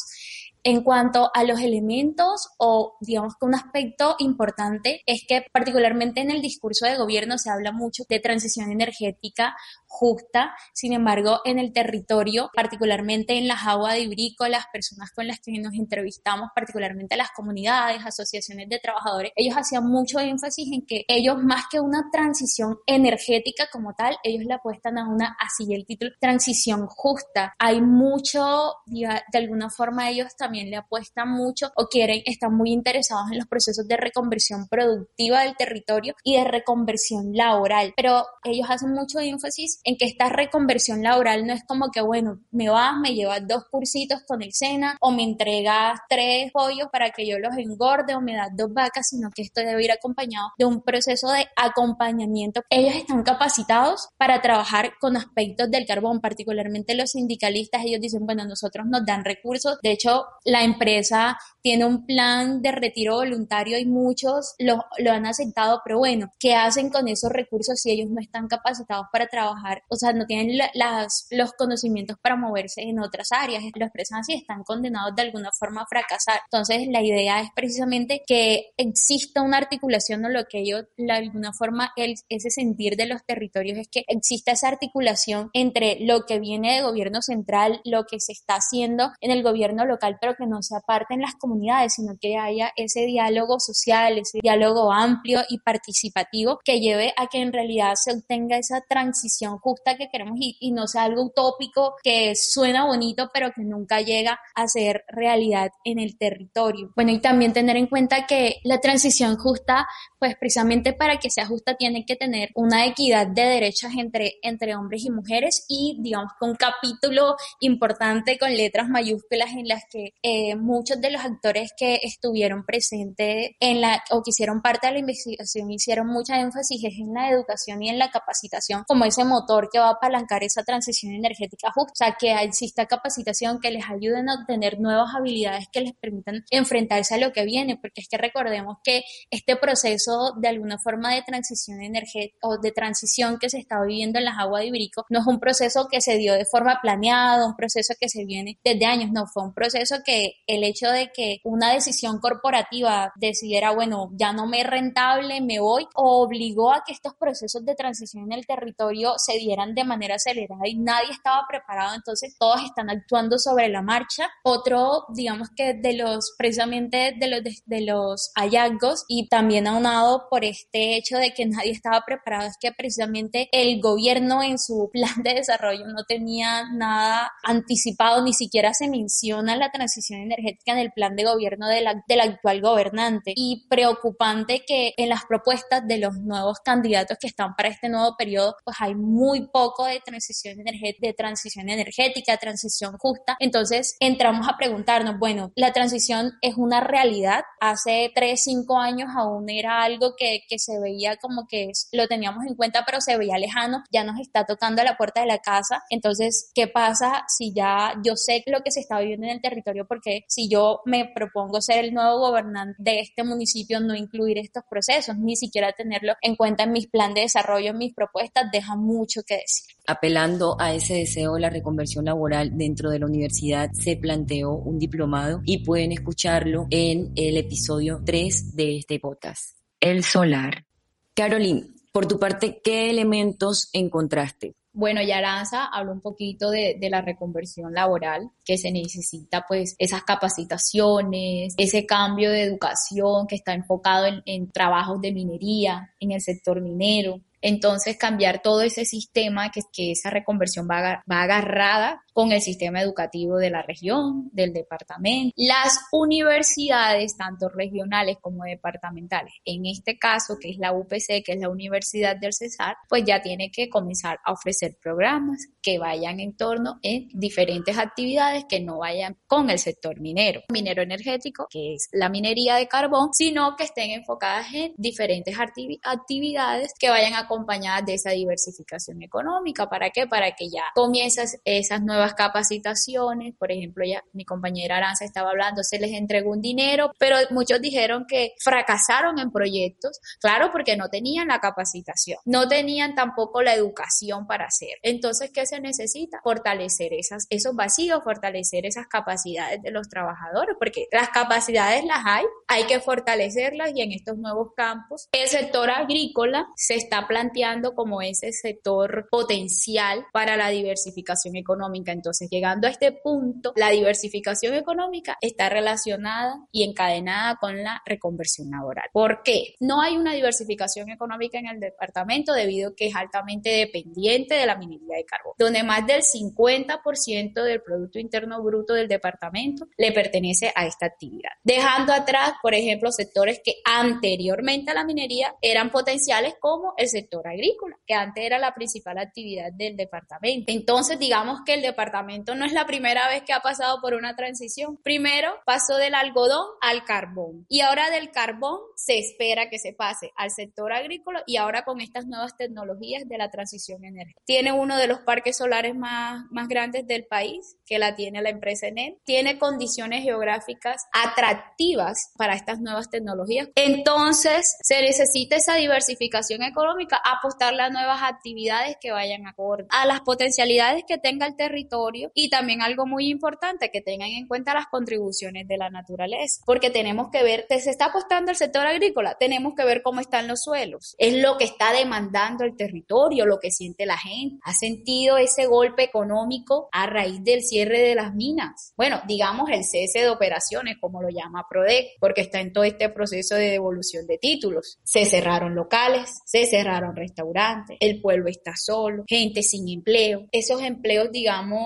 En 0.64 0.84
cuanto 0.84 1.32
a 1.34 1.44
los 1.44 1.62
elementos 1.62 2.50
o 2.58 2.98
digamos 3.00 3.36
que 3.40 3.46
un 3.46 3.56
aspecto 3.56 4.16
importante 4.20 5.02
es 5.06 5.24
que 5.26 5.46
particularmente 5.54 6.20
en 6.22 6.30
el 6.30 6.42
discurso 6.42 6.86
de 6.86 6.98
gobierno 6.98 7.38
se 7.38 7.50
habla 7.50 7.72
mucho 7.72 8.04
de 8.10 8.20
transición 8.20 8.70
energética 8.72 9.56
justa, 9.88 10.56
sin 10.74 10.94
embargo 10.94 11.40
en 11.46 11.60
el 11.60 11.74
territorio, 11.74 12.50
particularmente 12.54 13.38
en 13.38 13.48
las 13.48 13.66
aguas 13.66 13.94
de 13.94 14.02
Ibrico, 14.02 14.48
las 14.48 14.66
personas 14.72 15.12
con 15.12 15.28
las 15.28 15.40
que 15.40 15.58
nos 15.60 15.74
entrevistamos, 15.74 16.50
particularmente 16.54 17.16
las 17.16 17.32
comunidades, 17.32 18.06
asociaciones 18.06 18.70
de 18.70 18.80
trabajadores, 18.80 19.32
ellos 19.36 19.56
hacían 19.56 19.88
mucho 19.88 20.20
énfasis 20.20 20.72
en 20.72 20.86
que 20.86 21.06
ellos 21.08 21.38
más 21.42 21.66
que 21.72 21.80
una 21.80 22.10
transición 22.12 22.78
energética 22.86 23.68
como 23.72 23.94
tal, 23.94 24.18
ellos 24.24 24.44
le 24.46 24.54
apuestan 24.54 24.98
a 24.98 25.08
una, 25.08 25.38
así 25.40 25.74
el 25.74 25.86
título, 25.86 26.12
transición 26.20 26.88
justa. 26.88 27.54
Hay 27.60 27.82
mucho, 27.82 28.74
de 28.86 29.38
alguna 29.38 29.70
forma 29.70 30.10
ellos 30.10 30.36
también 30.38 30.70
le 30.70 30.78
apuestan 30.78 31.30
mucho 31.30 31.72
o 31.76 31.88
quieren, 31.88 32.22
están 32.26 32.56
muy 32.56 32.72
interesados 32.72 33.32
en 33.32 33.38
los 33.38 33.48
procesos 33.48 33.88
de 33.88 33.98
reconversión 33.98 34.68
productiva 34.68 35.44
del 35.44 35.56
territorio 35.56 36.16
y 36.24 36.36
de 36.36 36.44
reconversión 36.44 37.34
laboral. 37.34 37.94
Pero 37.96 38.26
ellos 38.44 38.68
hacen 38.70 38.92
mucho 38.92 39.20
énfasis 39.20 39.77
en 39.84 39.98
que 39.98 40.06
esta 40.06 40.30
reconversión 40.30 41.04
laboral 41.04 41.46
no 41.46 41.54
es 41.54 41.64
como 41.66 41.90
que, 41.92 42.02
bueno, 42.02 42.40
me 42.52 42.70
vas, 42.70 42.94
me 43.02 43.14
llevas 43.14 43.48
dos 43.48 43.64
cursitos 43.70 44.22
con 44.28 44.42
el 44.42 44.54
SENA 44.54 44.98
o 45.02 45.12
me 45.12 45.24
entregas 45.24 46.00
tres 46.10 46.52
pollos 46.52 46.88
para 46.92 47.12
que 47.12 47.28
yo 47.28 47.40
los 47.40 47.58
engorde 47.58 48.16
o 48.16 48.22
me 48.22 48.36
das 48.36 48.50
dos 48.56 48.74
vacas, 48.74 49.08
sino 49.10 49.30
que 49.34 49.42
esto 49.44 49.62
debe 49.62 49.84
ir 49.84 49.92
acompañado 49.92 50.50
de 50.58 50.66
un 50.66 50.82
proceso 50.82 51.32
de 51.32 51.46
acompañamiento. 51.56 52.62
Ellos 52.70 52.96
están 52.96 53.24
capacitados 53.24 54.10
para 54.18 54.42
trabajar 54.42 54.94
con 55.00 55.18
aspectos 55.18 55.70
del 55.70 55.86
carbón, 55.86 56.22
particularmente 56.22 56.96
los 56.96 57.12
sindicalistas. 57.12 57.84
Ellos 57.86 58.02
dicen, 58.02 58.26
bueno, 58.26 58.46
nosotros 58.46 58.86
nos 58.88 59.06
dan 59.06 59.24
recursos. 59.26 59.78
De 59.82 59.92
hecho, 59.92 60.26
la 60.46 60.64
empresa 60.64 61.38
tiene 61.62 61.86
un 61.86 62.06
plan 62.06 62.62
de 62.62 62.72
retiro 62.72 63.16
voluntario 63.16 63.78
y 63.78 63.86
muchos 63.86 64.56
lo, 64.60 64.86
lo 65.00 65.12
han 65.12 65.26
aceptado, 65.26 65.82
pero 65.84 65.98
bueno, 65.98 66.30
¿qué 66.40 66.56
hacen 66.56 66.90
con 66.90 67.08
esos 67.08 67.32
recursos 67.32 67.80
si 67.80 67.92
ellos 67.92 68.10
no 68.10 68.22
están 68.22 68.48
capacitados 68.48 69.08
para 69.12 69.28
trabajar? 69.28 69.67
O 69.90 69.96
sea, 69.96 70.14
no 70.14 70.26
tienen 70.26 70.58
las, 70.74 71.28
los 71.32 71.54
conocimientos 71.54 72.18
para 72.22 72.36
moverse 72.36 72.82
en 72.82 73.00
otras 73.00 73.32
áreas. 73.32 73.64
Lo 73.76 73.86
expresan 73.86 74.20
así, 74.20 74.34
están 74.34 74.64
condenados 74.64 75.16
de 75.16 75.24
alguna 75.24 75.50
forma 75.58 75.82
a 75.82 75.88
fracasar. 75.88 76.40
Entonces, 76.46 76.88
la 76.90 77.02
idea 77.02 77.42
es 77.42 77.50
precisamente 77.56 78.22
que 78.26 78.72
exista 78.78 79.42
una 79.42 79.58
articulación 79.58 80.26
o 80.26 80.30
lo 80.30 80.46
que 80.46 80.60
ellos, 80.60 80.86
de 80.98 81.12
alguna 81.12 81.54
forma, 81.54 81.92
el, 81.96 82.16
ese 82.30 82.50
sentir 82.50 82.96
de 82.96 83.08
los 83.08 83.24
territorios 83.26 83.78
es 83.78 83.88
que 83.90 84.04
exista 84.08 84.52
esa 84.52 84.70
articulación 84.70 85.50
entre 85.54 85.98
lo 86.02 86.26
que 86.26 86.40
viene 86.40 86.76
de 86.76 86.82
gobierno 86.82 87.22
central, 87.22 87.82
lo 87.84 88.06
que 88.06 88.20
se 88.20 88.32
está 88.32 88.56
haciendo 88.56 89.12
en 89.22 89.32
el 89.32 89.44
gobierno 89.44 89.86
local, 89.86 90.18
pero 90.20 90.36
que 90.36 90.46
no 90.46 90.62
se 90.62 90.76
aparte 90.76 91.14
en 91.14 91.22
las 91.22 91.36
comunidades, 91.36 91.94
sino 91.94 92.18
que 92.20 92.38
haya 92.38 92.72
ese 92.76 93.06
diálogo 93.06 93.60
social, 93.60 94.18
ese 94.18 94.40
diálogo 94.42 94.92
amplio 94.92 95.42
y 95.50 95.60
participativo 95.60 96.60
que 96.64 96.80
lleve 96.80 97.14
a 97.18 97.28
que 97.28 97.42
en 97.42 97.54
realidad 97.54 97.94
se 97.96 98.14
obtenga 98.14 98.58
esa 98.58 98.82
transición 98.82 99.57
justa 99.60 99.98
que 99.98 100.10
queremos 100.10 100.38
y, 100.40 100.58
y 100.60 100.72
no 100.72 100.88
sea 100.88 101.04
algo 101.04 101.24
utópico 101.24 101.96
que 102.04 102.36
suena 102.36 102.86
bonito, 102.86 103.30
pero 103.34 103.52
que 103.52 103.64
nunca 103.64 104.02
llega 104.02 104.40
a 104.56 104.68
ser 104.68 105.04
realidad 105.08 105.72
en 105.84 106.00
el 106.00 106.18
territorio. 106.18 106.92
Bueno, 106.96 107.12
y 107.12 107.20
también 107.20 107.54
tener 107.54 107.78
en 107.78 107.88
cuenta 107.88 108.26
que 108.26 108.60
la 108.64 108.80
transición 108.80 109.38
justa, 109.38 109.88
pues 110.20 110.36
precisamente 110.36 110.94
para 110.94 111.18
que 111.18 111.30
sea 111.30 111.46
justa, 111.46 111.76
tiene 111.76 112.06
que 112.06 112.16
tener 112.16 112.50
una 112.56 112.86
equidad 112.86 113.28
de 113.28 113.44
derechos 113.44 113.92
entre, 113.98 114.36
entre 114.42 114.76
hombres 114.76 115.06
y 115.06 115.10
mujeres 115.10 115.66
y 115.68 115.98
digamos 116.00 116.32
con 116.40 116.52
un 116.52 116.56
capítulo 116.56 117.36
importante 117.60 118.38
con 118.38 118.56
letras 118.56 118.90
mayúsculas 118.90 119.52
en 119.52 119.68
las 119.68 119.84
que 119.90 120.14
eh, 120.24 120.56
muchos 120.56 121.00
de 121.02 121.12
los 121.12 121.24
actores 121.24 121.72
que 121.78 122.00
estuvieron 122.04 122.66
presentes 122.66 123.52
en 123.60 123.82
la 123.82 124.04
o 124.12 124.22
que 124.24 124.32
hicieron 124.32 124.62
parte 124.62 124.88
de 124.88 124.94
la 124.94 125.00
investigación 125.00 125.72
hicieron 125.72 126.08
mucha 126.08 126.40
énfasis 126.40 126.84
en 126.84 127.14
la 127.14 127.30
educación 127.30 127.82
y 127.84 127.90
en 127.90 128.00
la 128.00 128.10
capacitación 128.10 128.84
como 128.88 129.06
ese 129.06 129.24
motor 129.24 129.47
que 129.72 129.80
va 129.80 129.88
a 129.88 129.92
apalancar 129.92 130.44
esa 130.44 130.64
transición 130.64 131.14
energética 131.14 131.72
justa, 131.72 131.92
o 131.92 131.96
sea, 131.96 132.18
que 132.20 132.34
exista 132.44 132.86
capacitación 132.86 133.60
que 133.60 133.72
les 133.72 133.84
ayuden 133.90 134.30
a 134.30 134.36
obtener 134.36 134.80
nuevas 134.80 135.10
habilidades 135.16 135.68
que 135.72 135.82
les 135.82 135.94
permitan 135.94 136.44
enfrentarse 136.52 137.16
a 137.16 137.18
lo 137.18 137.32
que 137.32 137.46
viene, 137.46 137.78
porque 137.78 138.02
es 138.02 138.08
que 138.08 138.18
recordemos 138.18 138.78
que 138.84 139.04
este 139.32 139.56
proceso 139.56 140.34
de 140.38 140.48
alguna 140.48 140.78
forma 140.78 141.14
de 141.14 141.22
transición 141.22 141.82
energética 141.82 142.38
o 142.42 142.58
de 142.58 142.72
transición 142.72 143.38
que 143.40 143.50
se 143.50 143.58
está 143.58 143.82
viviendo 143.82 144.20
en 144.20 144.26
las 144.26 144.38
aguas 144.38 144.62
de 144.62 144.68
Iberico 144.68 145.06
no 145.10 145.20
es 145.20 145.28
un 145.28 145.40
proceso 145.40 145.88
que 145.90 146.02
se 146.02 146.18
dio 146.18 146.34
de 146.34 146.46
forma 146.46 146.80
planeada, 146.82 147.46
un 147.46 147.56
proceso 147.56 147.94
que 148.00 148.10
se 148.10 148.26
viene 148.26 148.60
desde 148.64 148.86
años, 148.86 149.12
no, 149.12 149.26
fue 149.28 149.44
un 149.44 149.54
proceso 149.54 149.98
que 150.06 150.34
el 150.48 150.64
hecho 150.64 150.90
de 150.90 151.12
que 151.14 151.40
una 151.44 151.74
decisión 151.74 152.20
corporativa 152.20 153.12
decidiera, 153.16 153.72
bueno, 153.72 154.10
ya 154.14 154.34
no 154.34 154.48
me 154.48 154.62
es 154.62 154.68
rentable, 154.68 155.42
me 155.42 155.60
voy, 155.60 155.88
obligó 155.96 156.72
a 156.74 156.84
que 156.86 156.94
estos 156.94 157.14
procesos 157.16 157.64
de 157.66 157.76
transición 157.76 158.26
en 158.26 158.34
el 158.34 158.46
territorio 158.46 159.14
se 159.18 159.37
dieran 159.38 159.76
de 159.76 159.84
manera 159.84 160.16
acelerada 160.16 160.68
y 160.68 160.76
nadie 160.76 161.12
estaba 161.12 161.46
preparado, 161.48 161.96
entonces 161.96 162.36
todos 162.40 162.64
están 162.64 162.90
actuando 162.90 163.40
sobre 163.40 163.70
la 163.70 163.82
marcha. 163.82 164.30
Otro, 164.44 165.06
digamos 165.14 165.50
que 165.56 165.74
de 165.74 165.94
los, 165.94 166.34
precisamente 166.38 167.16
de 167.18 167.28
los, 167.28 167.42
de, 167.66 167.82
los 167.82 168.32
hallazgos 168.36 169.06
y 169.08 169.28
también 169.28 169.68
aunado 169.68 170.28
por 170.30 170.44
este 170.44 170.98
hecho 170.98 171.18
de 171.18 171.34
que 171.34 171.46
nadie 171.46 171.72
estaba 171.72 172.04
preparado, 172.06 172.48
es 172.48 172.58
que 172.60 172.72
precisamente 172.72 173.50
el 173.52 173.82
gobierno 173.82 174.44
en 174.44 174.60
su 174.60 174.90
plan 174.92 175.24
de 175.24 175.36
desarrollo 175.36 175.86
no 175.88 176.04
tenía 176.08 176.70
nada 176.72 177.32
anticipado, 177.44 178.24
ni 178.24 178.34
siquiera 178.34 178.74
se 178.74 178.90
menciona 178.90 179.56
la 179.56 179.72
transición 179.72 180.22
energética 180.22 180.74
en 180.74 180.80
el 180.80 180.92
plan 180.92 181.16
de 181.16 181.24
gobierno 181.24 181.68
de 181.68 181.82
la, 181.82 182.04
del 182.08 182.22
actual 182.22 182.62
gobernante. 182.62 183.34
Y 183.36 183.66
preocupante 183.70 184.64
que 184.66 184.94
en 184.98 185.10
las 185.10 185.26
propuestas 185.26 185.88
de 185.88 185.98
los 185.98 186.18
nuevos 186.18 186.60
candidatos 186.60 187.18
que 187.20 187.28
están 187.28 187.56
para 187.56 187.70
este 187.70 187.90
nuevo 187.90 188.16
periodo, 188.18 188.56
pues 188.64 188.78
hay 188.80 188.96
muy 188.96 189.27
poco 189.48 189.86
de 189.86 190.00
transición, 190.00 190.58
de 190.58 191.14
transición 191.14 191.70
energética, 191.70 192.38
transición 192.38 192.98
justa. 192.98 193.38
Entonces 193.40 193.96
entramos 194.00 194.48
a 194.48 194.58
preguntarnos, 194.58 195.20
bueno, 195.20 195.52
la 195.56 195.74
transición 195.74 196.34
es 196.42 196.56
una 196.56 196.82
realidad. 196.82 197.44
Hace 197.60 198.12
3, 198.14 198.42
5 198.42 198.78
años 198.78 199.10
aún 199.16 199.50
era 199.50 199.84
algo 199.84 200.16
que, 200.18 200.42
que 200.48 200.60
se 200.60 200.80
veía 200.80 201.18
como 201.18 201.48
que 201.48 201.72
lo 201.92 202.08
teníamos 202.08 202.46
en 202.46 202.56
cuenta, 202.56 202.84
pero 202.86 203.02
se 203.02 203.18
veía 203.18 203.38
lejano. 203.38 203.84
Ya 203.92 204.04
nos 204.04 204.20
está 204.20 204.46
tocando 204.46 204.82
a 204.82 204.86
la 204.86 204.98
puerta 204.98 205.22
de 205.22 205.28
la 205.28 205.40
casa. 205.40 205.84
Entonces, 205.90 206.52
¿qué 206.54 206.68
pasa 206.68 207.24
si 207.28 207.54
ya 207.54 207.94
yo 208.04 208.16
sé 208.16 208.44
lo 208.48 208.62
que 208.62 208.72
se 208.72 208.80
está 208.80 209.00
viviendo 209.00 209.28
en 209.28 209.34
el 209.34 209.42
territorio? 209.42 209.86
Porque 209.88 210.26
si 210.28 210.50
yo 210.50 210.82
me 210.86 211.06
propongo 211.14 211.62
ser 211.62 211.84
el 211.86 211.94
nuevo 211.94 212.20
gobernante 212.20 212.76
de 212.78 213.00
este 213.00 213.24
municipio, 213.24 213.80
no 213.80 213.96
incluir 213.96 214.38
estos 214.38 214.64
procesos, 214.70 215.18
ni 215.18 215.36
siquiera 215.36 215.74
tenerlo 215.74 216.14
en 216.22 216.36
cuenta 216.36 216.64
en 216.64 216.72
mis 216.72 216.88
plan 216.88 217.14
de 217.14 217.22
desarrollo, 217.22 217.72
en 217.72 217.78
mis 217.78 217.94
propuestas, 217.94 218.52
deja 218.52 218.76
mucho 218.76 219.17
que 219.24 219.36
decir. 219.36 219.76
Apelando 219.88 220.58
a 220.60 220.74
ese 220.74 220.96
deseo 220.96 221.36
de 221.36 221.42
la 221.42 221.50
reconversión 221.50 222.06
laboral 222.06 222.58
dentro 222.58 222.90
de 222.90 223.00
la 223.00 223.06
universidad, 223.06 223.70
se 223.74 223.96
planteó 223.96 224.52
un 224.52 224.80
diplomado 224.80 225.42
y 225.46 225.64
pueden 225.64 225.92
escucharlo 225.92 226.68
en 226.70 227.12
el 227.16 227.38
episodio 227.38 228.02
3 228.06 228.56
de 228.56 228.78
este 228.78 229.00
podcast. 229.00 229.58
El 229.80 230.04
solar. 230.04 230.66
Caroline, 231.14 231.68
por 231.92 232.08
tu 232.08 232.20
parte, 232.20 232.62
¿qué 232.64 232.90
elementos 232.90 233.70
encontraste? 233.74 234.56
Bueno, 234.78 235.02
Yaranza 235.02 235.66
habló 235.66 235.92
un 235.92 236.02
poquito 236.02 236.52
de, 236.52 236.78
la 236.92 237.02
reconversión 237.02 237.74
laboral, 237.74 238.30
que 238.46 238.60
se 238.60 238.72
necesita 238.72 239.44
pues 239.48 239.76
esas 239.80 240.04
capacitaciones, 240.04 241.56
ese 241.58 241.88
cambio 241.88 242.30
de 242.30 242.44
educación 242.44 243.26
que 243.26 243.38
está 243.38 243.56
enfocado 243.56 244.06
en, 244.06 244.22
en 244.28 244.52
trabajos 244.52 245.02
de 245.02 245.12
minería, 245.12 245.96
en 246.00 246.12
el 246.12 246.22
sector 246.22 246.62
minero, 246.62 247.22
entonces, 247.42 247.98
cambiar 247.98 248.42
todo 248.42 248.62
ese 248.62 248.86
sistema, 248.86 249.52
que, 249.52 249.62
que 249.72 249.92
esa 249.92 250.10
reconversión 250.10 250.68
va, 250.70 251.04
va 251.10 251.22
agarrada 251.22 252.04
con 252.18 252.32
el 252.32 252.42
sistema 252.42 252.82
educativo 252.82 253.38
de 253.38 253.52
la 253.52 253.62
región, 253.62 254.32
del 254.34 254.52
departamento. 254.52 255.36
Las 255.38 255.82
universidades, 255.92 257.16
tanto 257.16 257.48
regionales 257.48 258.18
como 258.20 258.44
departamentales, 258.44 259.36
en 259.46 259.68
este 259.68 260.00
caso, 260.00 260.38
que 260.42 260.50
es 260.50 260.58
la 260.58 260.74
UPC, 260.74 261.24
que 261.24 261.34
es 261.34 261.40
la 261.40 261.50
Universidad 261.50 262.16
del 262.16 262.34
Cesar, 262.34 262.76
pues 262.90 263.04
ya 263.06 263.22
tiene 263.22 263.52
que 263.52 263.70
comenzar 263.70 264.18
a 264.26 264.32
ofrecer 264.32 264.80
programas 264.82 265.46
que 265.62 265.78
vayan 265.78 266.20
en 266.20 266.36
torno 266.36 266.80
en 266.82 267.08
diferentes 267.14 267.78
actividades 267.78 268.46
que 268.50 268.62
no 268.62 268.80
vayan 268.80 269.16
con 269.28 269.52
el 269.52 269.60
sector 269.60 270.00
minero, 270.00 270.42
minero 270.52 270.82
energético, 270.82 271.46
que 271.52 271.76
es 271.76 271.88
la 271.92 272.10
minería 272.10 272.56
de 272.56 272.68
carbón, 272.68 273.10
sino 273.14 273.56
que 273.56 273.66
estén 273.66 273.92
enfocadas 273.92 274.48
en 274.56 274.74
diferentes 274.76 275.36
actividades 275.84 276.74
que 276.80 276.90
vayan 276.90 277.14
acompañadas 277.14 277.86
de 277.86 277.94
esa 277.94 278.10
diversificación 278.10 279.04
económica. 279.04 279.70
¿Para 279.70 279.92
qué? 279.92 280.08
Para 280.08 280.32
que 280.32 280.50
ya 280.50 280.64
comienzas 280.74 281.40
esas 281.46 281.84
nuevas 281.84 282.07
capacitaciones. 282.14 283.36
Por 283.38 283.52
ejemplo, 283.52 283.84
ya 283.86 284.04
mi 284.14 284.26
compañera 284.26 284.78
Aranza 284.78 285.06
estaba 285.06 285.32
hablando, 285.32 285.64
se 285.64 285.80
les 285.80 285.92
entregó 285.94 286.32
un 286.32 286.42
dinero, 286.42 286.92
pero 286.98 287.18
muchos 287.32 287.62
dijeron 287.62 288.06
que 288.08 288.34
fracasaron 288.40 289.20
en 289.20 289.32
proyectos, 289.32 290.00
claro, 290.20 290.50
porque 290.52 290.78
no 290.78 290.90
tenían 290.90 291.28
la 291.28 291.40
capacitación, 291.40 292.20
no 292.26 292.48
tenían 292.48 292.96
tampoco 292.96 293.42
la 293.42 293.54
educación 293.54 294.28
para 294.28 294.46
hacer. 294.46 294.78
Entonces, 294.82 295.32
¿qué 295.34 295.46
se 295.46 295.60
necesita? 295.60 296.20
Fortalecer 296.24 296.94
esas, 296.94 297.28
esos 297.30 297.56
vacíos, 297.56 298.04
fortalecer 298.04 298.66
esas 298.66 298.88
capacidades 298.88 299.62
de 299.62 299.72
los 299.72 299.90
trabajadores, 299.90 300.56
porque 300.60 300.88
las 300.92 301.10
capacidades 301.10 301.84
las 301.86 302.06
hay, 302.06 302.26
hay 302.48 302.66
que 302.66 302.80
fortalecerlas 302.80 303.72
y 303.76 303.82
en 303.82 303.92
estos 303.92 304.18
nuevos 304.18 304.54
campos 304.56 305.08
el 305.12 305.28
sector 305.28 305.70
agrícola 305.70 306.48
se 306.56 306.76
está 306.76 307.08
planteando 307.08 307.74
como 307.76 308.02
ese 308.02 308.32
sector 308.32 309.08
potencial 309.10 310.06
para 310.12 310.38
la 310.38 310.50
diversificación 310.50 311.36
económica. 311.36 311.92
Entonces, 311.98 312.30
llegando 312.30 312.68
a 312.68 312.72
este 312.72 312.92
punto, 312.92 313.54
la 313.56 313.70
diversificación 313.70 314.54
económica 314.54 315.18
está 315.22 315.50
relacionada 315.50 316.46
y 316.52 316.64
encadenada 316.64 317.36
con 317.36 317.64
la 317.64 317.82
reconversión 317.86 318.52
laboral. 318.52 318.90
¿Por 318.94 319.24
qué? 319.24 319.56
No 319.60 319.82
hay 319.82 319.98
una 319.98 320.14
diversificación 320.14 320.90
económica 320.90 321.40
en 321.40 321.48
el 321.48 321.60
departamento 321.60 322.34
debido 322.34 322.70
a 322.70 322.76
que 322.76 322.88
es 322.88 322.96
altamente 322.96 323.50
dependiente 323.50 324.36
de 324.36 324.46
la 324.46 324.56
minería 324.56 324.98
de 324.98 325.06
carbón, 325.06 325.34
donde 325.38 325.64
más 325.64 325.86
del 325.86 326.02
50% 326.02 327.44
del 327.44 327.62
Producto 327.62 328.00
Interno 328.00 328.42
Bruto 328.42 328.74
del 328.74 328.88
departamento 328.88 329.68
le 329.78 329.92
pertenece 329.92 330.52
a 330.56 330.66
esta 330.66 330.86
actividad, 330.86 331.32
dejando 331.44 331.94
atrás, 331.94 332.34
por 332.42 332.54
ejemplo, 332.54 332.92
sectores 332.92 333.42
que 333.44 333.56
anteriormente 333.66 334.72
a 334.72 334.76
la 334.76 334.86
minería 334.86 335.36
eran 335.42 335.72
potenciales 335.72 336.36
como 336.40 336.74
el 336.78 336.88
sector 336.88 337.28
agrícola, 337.28 337.78
que 337.86 337.94
antes 337.94 338.24
era 338.24 338.40
la 338.40 338.54
principal 338.54 338.98
actividad 338.98 339.52
del 339.54 339.76
departamento. 339.76 340.52
Entonces, 340.52 341.00
digamos 341.00 341.42
que 341.46 341.54
el 341.54 341.62
departamento 341.62 341.87
no 342.36 342.46
es 342.46 342.54
la 342.54 342.66
primera 342.66 343.08
vez 343.10 343.24
que 343.24 343.34
ha 343.34 343.42
pasado 343.42 343.80
por 343.82 343.94
una 343.94 344.16
transición. 344.16 344.78
Primero 344.84 345.32
pasó 345.46 345.78
del 345.78 345.96
algodón 345.96 346.46
al 346.62 346.84
carbón 346.84 347.46
y 347.50 347.62
ahora 347.62 347.90
del 347.90 348.12
carbón 348.12 348.60
se 348.76 348.98
espera 348.98 349.50
que 349.50 349.60
se 349.60 349.74
pase 349.74 350.12
al 350.16 350.32
sector 350.32 350.74
agrícola 350.74 351.24
y 351.26 351.38
ahora 351.38 351.64
con 351.64 351.82
estas 351.82 352.06
nuevas 352.08 352.36
tecnologías 352.38 353.08
de 353.08 353.18
la 353.18 353.30
transición 353.30 353.84
energética. 353.86 354.22
Tiene 354.26 354.52
uno 354.52 354.78
de 354.78 354.88
los 354.88 355.00
parques 355.00 355.38
solares 355.38 355.76
más, 355.76 356.26
grandes 356.48 356.88
del 356.88 357.06
país, 357.06 357.58
que 357.66 357.80
la 357.80 357.96
tiene 357.96 358.22
la 358.22 358.30
empresa 358.30 358.68
Enel. 358.68 358.98
Tiene 359.04 359.38
condiciones 359.38 360.04
geográficas 360.04 360.86
atractivas 360.94 362.14
para 362.18 362.36
estas 362.36 362.62
nuevas 362.62 362.90
tecnologías. 362.90 363.50
Entonces, 363.56 364.56
se 364.62 364.82
necesita 364.82 365.36
esa 365.36 365.56
diversificación 365.56 366.44
económica, 366.44 367.02
apostarle 367.04 367.64
a 367.64 367.70
nuevas 367.70 368.02
actividades 368.04 368.78
que 368.80 368.92
vayan 368.92 369.28
acorde 369.28 369.66
a 369.70 369.86
las 369.86 370.02
potencialidades 370.02 370.84
que 370.88 370.98
tenga 370.98 371.26
el 371.26 371.36
territorio 371.36 371.67
y 372.14 372.30
también 372.30 372.62
algo 372.62 372.86
muy 372.86 373.10
importante, 373.10 373.70
que 373.72 373.82
tengan 373.82 374.10
en 374.10 374.28
cuenta 374.28 374.54
las 374.54 374.68
contribuciones 374.68 375.48
de 375.48 375.58
la 375.58 375.70
naturaleza, 375.70 376.42
porque 376.46 376.70
tenemos 376.70 377.10
que 377.12 377.24
ver, 377.24 377.46
se 377.50 377.70
está 377.70 377.86
apostando 377.86 378.32
el 378.32 378.38
sector 378.38 378.66
agrícola, 378.66 379.16
tenemos 379.20 379.54
que 379.56 379.66
ver 379.66 379.82
cómo 379.82 380.00
están 380.00 380.28
los 380.28 380.42
suelos, 380.44 380.96
es 380.98 381.16
lo 381.16 381.38
que 381.38 381.46
está 381.46 381.74
demandando 381.74 382.44
el 382.44 382.56
territorio, 382.56 383.26
lo 383.26 383.40
que 383.40 383.52
siente 383.52 383.86
la 383.86 383.98
gente, 383.98 384.38
ha 384.44 384.54
sentido 384.54 385.18
ese 385.18 385.46
golpe 385.46 385.84
económico 385.84 386.70
a 386.72 386.88
raíz 386.88 387.24
del 387.24 387.44
cierre 387.44 387.80
de 387.80 387.96
las 387.96 388.14
minas, 388.14 388.74
bueno, 388.78 389.02
digamos 389.08 389.50
el 389.50 389.64
cese 389.64 390.00
de 390.00 390.10
operaciones, 390.10 390.78
como 390.80 391.02
lo 391.02 391.10
llama 391.10 391.46
PRODEC, 391.50 391.98
porque 392.00 392.22
está 392.22 392.40
en 392.40 392.54
todo 392.54 392.64
este 392.64 392.90
proceso 392.90 393.36
de 393.36 393.52
devolución 393.52 394.08
de 394.08 394.18
títulos, 394.18 394.80
se 394.84 395.06
cerraron 395.06 395.56
locales, 395.56 396.22
se 396.26 396.46
cerraron 396.46 396.96
restaurantes, 396.96 397.78
el 397.80 398.02
pueblo 398.02 398.30
está 398.30 398.54
solo, 398.56 399.04
gente 399.08 399.44
sin 399.44 399.68
empleo, 399.70 400.28
esos 400.32 400.62
empleos, 400.62 401.12
digamos, 401.12 401.57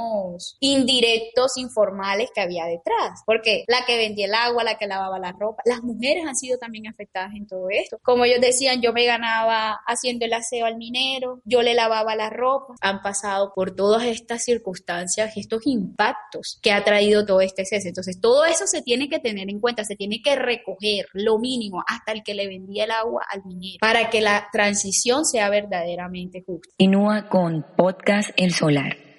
indirectos, 0.59 1.57
informales 1.57 2.29
que 2.33 2.41
había 2.41 2.65
detrás, 2.65 3.21
porque 3.25 3.63
la 3.67 3.85
que 3.85 3.97
vendía 3.97 4.25
el 4.25 4.33
agua, 4.33 4.63
la 4.63 4.77
que 4.77 4.87
lavaba 4.87 5.19
la 5.19 5.31
ropa, 5.31 5.61
las 5.65 5.83
mujeres 5.83 6.25
han 6.25 6.35
sido 6.35 6.57
también 6.57 6.87
afectadas 6.87 7.33
en 7.35 7.47
todo 7.47 7.67
esto. 7.69 7.97
Como 8.03 8.25
ellos 8.25 8.41
decían, 8.41 8.81
yo 8.81 8.93
me 8.93 9.05
ganaba 9.05 9.79
haciendo 9.87 10.25
el 10.25 10.33
aseo 10.33 10.65
al 10.65 10.77
minero, 10.77 11.41
yo 11.45 11.61
le 11.61 11.73
lavaba 11.73 12.15
la 12.15 12.29
ropa, 12.29 12.75
han 12.81 13.01
pasado 13.01 13.53
por 13.55 13.75
todas 13.75 14.05
estas 14.05 14.43
circunstancias 14.43 15.35
estos 15.35 15.65
impactos 15.65 16.59
que 16.61 16.71
ha 16.71 16.83
traído 16.83 17.25
todo 17.25 17.41
este 17.41 17.65
cese. 17.65 17.89
Entonces, 17.89 18.19
todo 18.19 18.45
eso 18.45 18.67
se 18.67 18.81
tiene 18.81 19.09
que 19.09 19.19
tener 19.19 19.49
en 19.49 19.59
cuenta, 19.59 19.83
se 19.83 19.95
tiene 19.95 20.21
que 20.21 20.35
recoger 20.35 21.05
lo 21.13 21.39
mínimo 21.39 21.83
hasta 21.87 22.11
el 22.11 22.23
que 22.23 22.33
le 22.33 22.47
vendía 22.47 22.85
el 22.85 22.91
agua 22.91 23.25
al 23.29 23.43
minero 23.45 23.77
para 23.79 24.09
que 24.09 24.21
la 24.21 24.47
transición 24.51 25.25
sea 25.25 25.49
verdaderamente 25.49 26.43
justa. 26.45 26.69
Continúa 26.77 27.27
con 27.27 27.65
Podcast 27.75 28.29
El 28.37 28.53
Solar. 28.53 29.10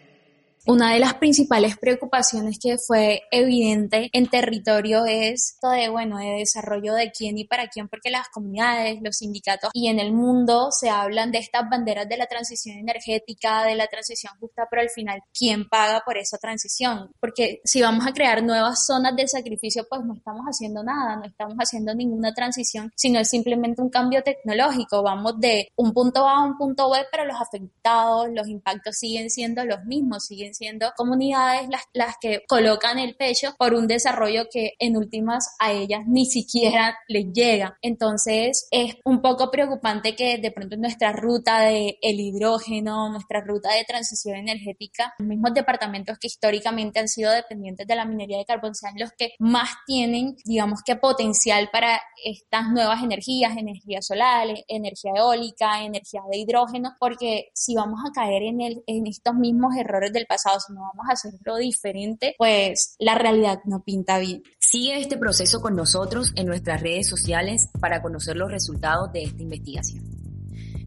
Una 0.64 0.92
de 0.92 1.00
las 1.00 1.14
principales 1.14 1.76
preocupaciones 1.76 2.60
que 2.60 2.76
fue 2.78 3.22
evidente 3.32 4.08
en 4.12 4.28
territorio 4.28 5.04
es 5.06 5.56
todo 5.60 5.72
de, 5.72 5.88
bueno, 5.88 6.18
de 6.18 6.36
desarrollo 6.38 6.94
de 6.94 7.10
quién 7.10 7.36
y 7.36 7.44
para 7.44 7.66
quién, 7.66 7.88
porque 7.88 8.10
las 8.10 8.28
comunidades, 8.28 9.00
los 9.02 9.16
sindicatos 9.16 9.70
y 9.74 9.88
en 9.88 9.98
el 9.98 10.12
mundo 10.12 10.68
se 10.70 10.88
hablan 10.88 11.32
de 11.32 11.38
estas 11.38 11.68
banderas 11.68 12.08
de 12.08 12.16
la 12.16 12.26
transición 12.26 12.78
energética, 12.78 13.64
de 13.64 13.74
la 13.74 13.88
transición 13.88 14.34
justa, 14.38 14.68
pero 14.70 14.82
al 14.82 14.90
final, 14.90 15.20
¿quién 15.36 15.68
paga 15.68 16.02
por 16.06 16.16
esa 16.16 16.38
transición? 16.38 17.10
Porque 17.18 17.60
si 17.64 17.82
vamos 17.82 18.06
a 18.06 18.12
crear 18.12 18.40
nuevas 18.44 18.86
zonas 18.86 19.16
de 19.16 19.26
sacrificio, 19.26 19.84
pues 19.90 20.02
no 20.04 20.14
estamos 20.14 20.44
haciendo 20.46 20.84
nada, 20.84 21.16
no 21.16 21.24
estamos 21.24 21.56
haciendo 21.58 21.92
ninguna 21.92 22.32
transición, 22.34 22.92
sino 22.94 23.18
es 23.18 23.28
simplemente 23.28 23.82
un 23.82 23.90
cambio 23.90 24.22
tecnológico. 24.22 25.02
Vamos 25.02 25.40
de 25.40 25.72
un 25.74 25.92
punto 25.92 26.24
A 26.28 26.36
a 26.36 26.44
un 26.44 26.56
punto 26.56 26.88
B, 26.88 26.98
pero 27.10 27.24
los 27.24 27.40
afectados, 27.40 28.28
los 28.32 28.46
impactos 28.46 28.96
siguen 28.96 29.28
siendo 29.28 29.64
los 29.64 29.84
mismos, 29.84 30.24
siguen 30.24 30.51
siendo 30.54 30.92
comunidades 30.96 31.68
las, 31.68 31.82
las 31.92 32.16
que 32.20 32.42
colocan 32.48 32.98
el 32.98 33.16
pecho 33.16 33.54
por 33.58 33.74
un 33.74 33.86
desarrollo 33.86 34.46
que 34.50 34.72
en 34.78 34.96
últimas 34.96 35.54
a 35.58 35.72
ellas 35.72 36.02
ni 36.06 36.26
siquiera 36.26 36.96
les 37.08 37.32
llega. 37.32 37.78
Entonces 37.82 38.68
es 38.70 38.96
un 39.04 39.20
poco 39.20 39.50
preocupante 39.50 40.14
que 40.14 40.38
de 40.38 40.50
pronto 40.50 40.76
nuestra 40.76 41.12
ruta 41.12 41.60
de 41.60 41.98
el 42.02 42.20
hidrógeno, 42.20 43.10
nuestra 43.10 43.40
ruta 43.40 43.74
de 43.74 43.84
transición 43.84 44.36
energética, 44.36 45.14
los 45.18 45.28
mismos 45.28 45.54
departamentos 45.54 46.18
que 46.18 46.26
históricamente 46.26 47.00
han 47.00 47.08
sido 47.08 47.32
dependientes 47.32 47.86
de 47.86 47.96
la 47.96 48.04
minería 48.04 48.38
de 48.38 48.44
carbón 48.44 48.74
sean 48.74 48.94
los 48.98 49.10
que 49.12 49.34
más 49.38 49.70
tienen, 49.86 50.36
digamos 50.44 50.80
que 50.84 50.96
potencial 50.96 51.68
para 51.72 52.00
estas 52.24 52.70
nuevas 52.70 53.02
energías, 53.02 53.56
energía 53.56 54.02
solar, 54.02 54.48
energía 54.68 55.12
eólica, 55.16 55.84
energía 55.84 56.22
de 56.30 56.38
hidrógeno, 56.38 56.96
porque 56.98 57.50
si 57.54 57.74
vamos 57.74 58.00
a 58.06 58.12
caer 58.12 58.42
en, 58.42 58.60
el, 58.60 58.82
en 58.86 59.06
estos 59.06 59.34
mismos 59.34 59.76
errores 59.76 60.12
del 60.12 60.26
pasado, 60.26 60.41
no 60.68 60.80
vamos 60.80 61.06
a 61.08 61.12
hacerlo 61.12 61.56
diferente, 61.56 62.34
pues 62.38 62.96
la 62.98 63.14
realidad 63.14 63.60
no 63.64 63.82
pinta 63.82 64.18
bien. 64.18 64.42
Sigue 64.58 65.00
este 65.00 65.16
proceso 65.16 65.60
con 65.60 65.76
nosotros 65.76 66.32
en 66.36 66.46
nuestras 66.46 66.80
redes 66.80 67.08
sociales 67.08 67.68
para 67.80 68.02
conocer 68.02 68.36
los 68.36 68.50
resultados 68.50 69.12
de 69.12 69.24
esta 69.24 69.42
investigación. 69.42 70.22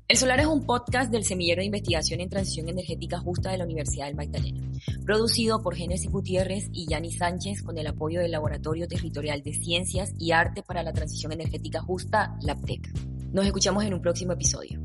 El 0.08 0.18
Solar 0.18 0.40
es 0.40 0.46
un 0.46 0.68
podcast 0.68 1.12
del 1.12 1.24
Semillero 1.24 1.62
de 1.62 1.66
Investigación 1.66 2.22
en 2.22 2.30
Transición 2.30 2.70
Energética 2.70 3.18
Justa 3.18 3.50
de 3.50 3.58
la 3.58 3.64
Universidad 3.64 4.06
del 4.06 4.16
Magdalena, 4.16 4.62
producido 5.04 5.64
por 5.64 5.76
Génesis 5.76 6.12
Gutiérrez 6.12 6.70
y 6.72 6.88
Yani 6.88 7.12
Sánchez 7.12 7.64
con 7.64 7.80
el 7.80 7.88
apoyo 7.88 8.20
del 8.20 8.32
Laboratorio 8.32 8.88
Territorial 8.88 9.42
de 9.42 9.54
Ciencias 9.54 10.14
y 10.20 10.32
Arte 10.32 10.62
para 10.62 10.84
la 10.84 10.94
Transición 10.94 11.32
Energética 11.32 11.82
Justa, 11.82 12.38
LAPTEC. 12.42 12.88
Nos 13.32 13.48
escuchamos 13.48 13.84
en 13.84 13.96
un 13.96 14.02
próximo 14.02 14.34
episodio. 14.34 14.80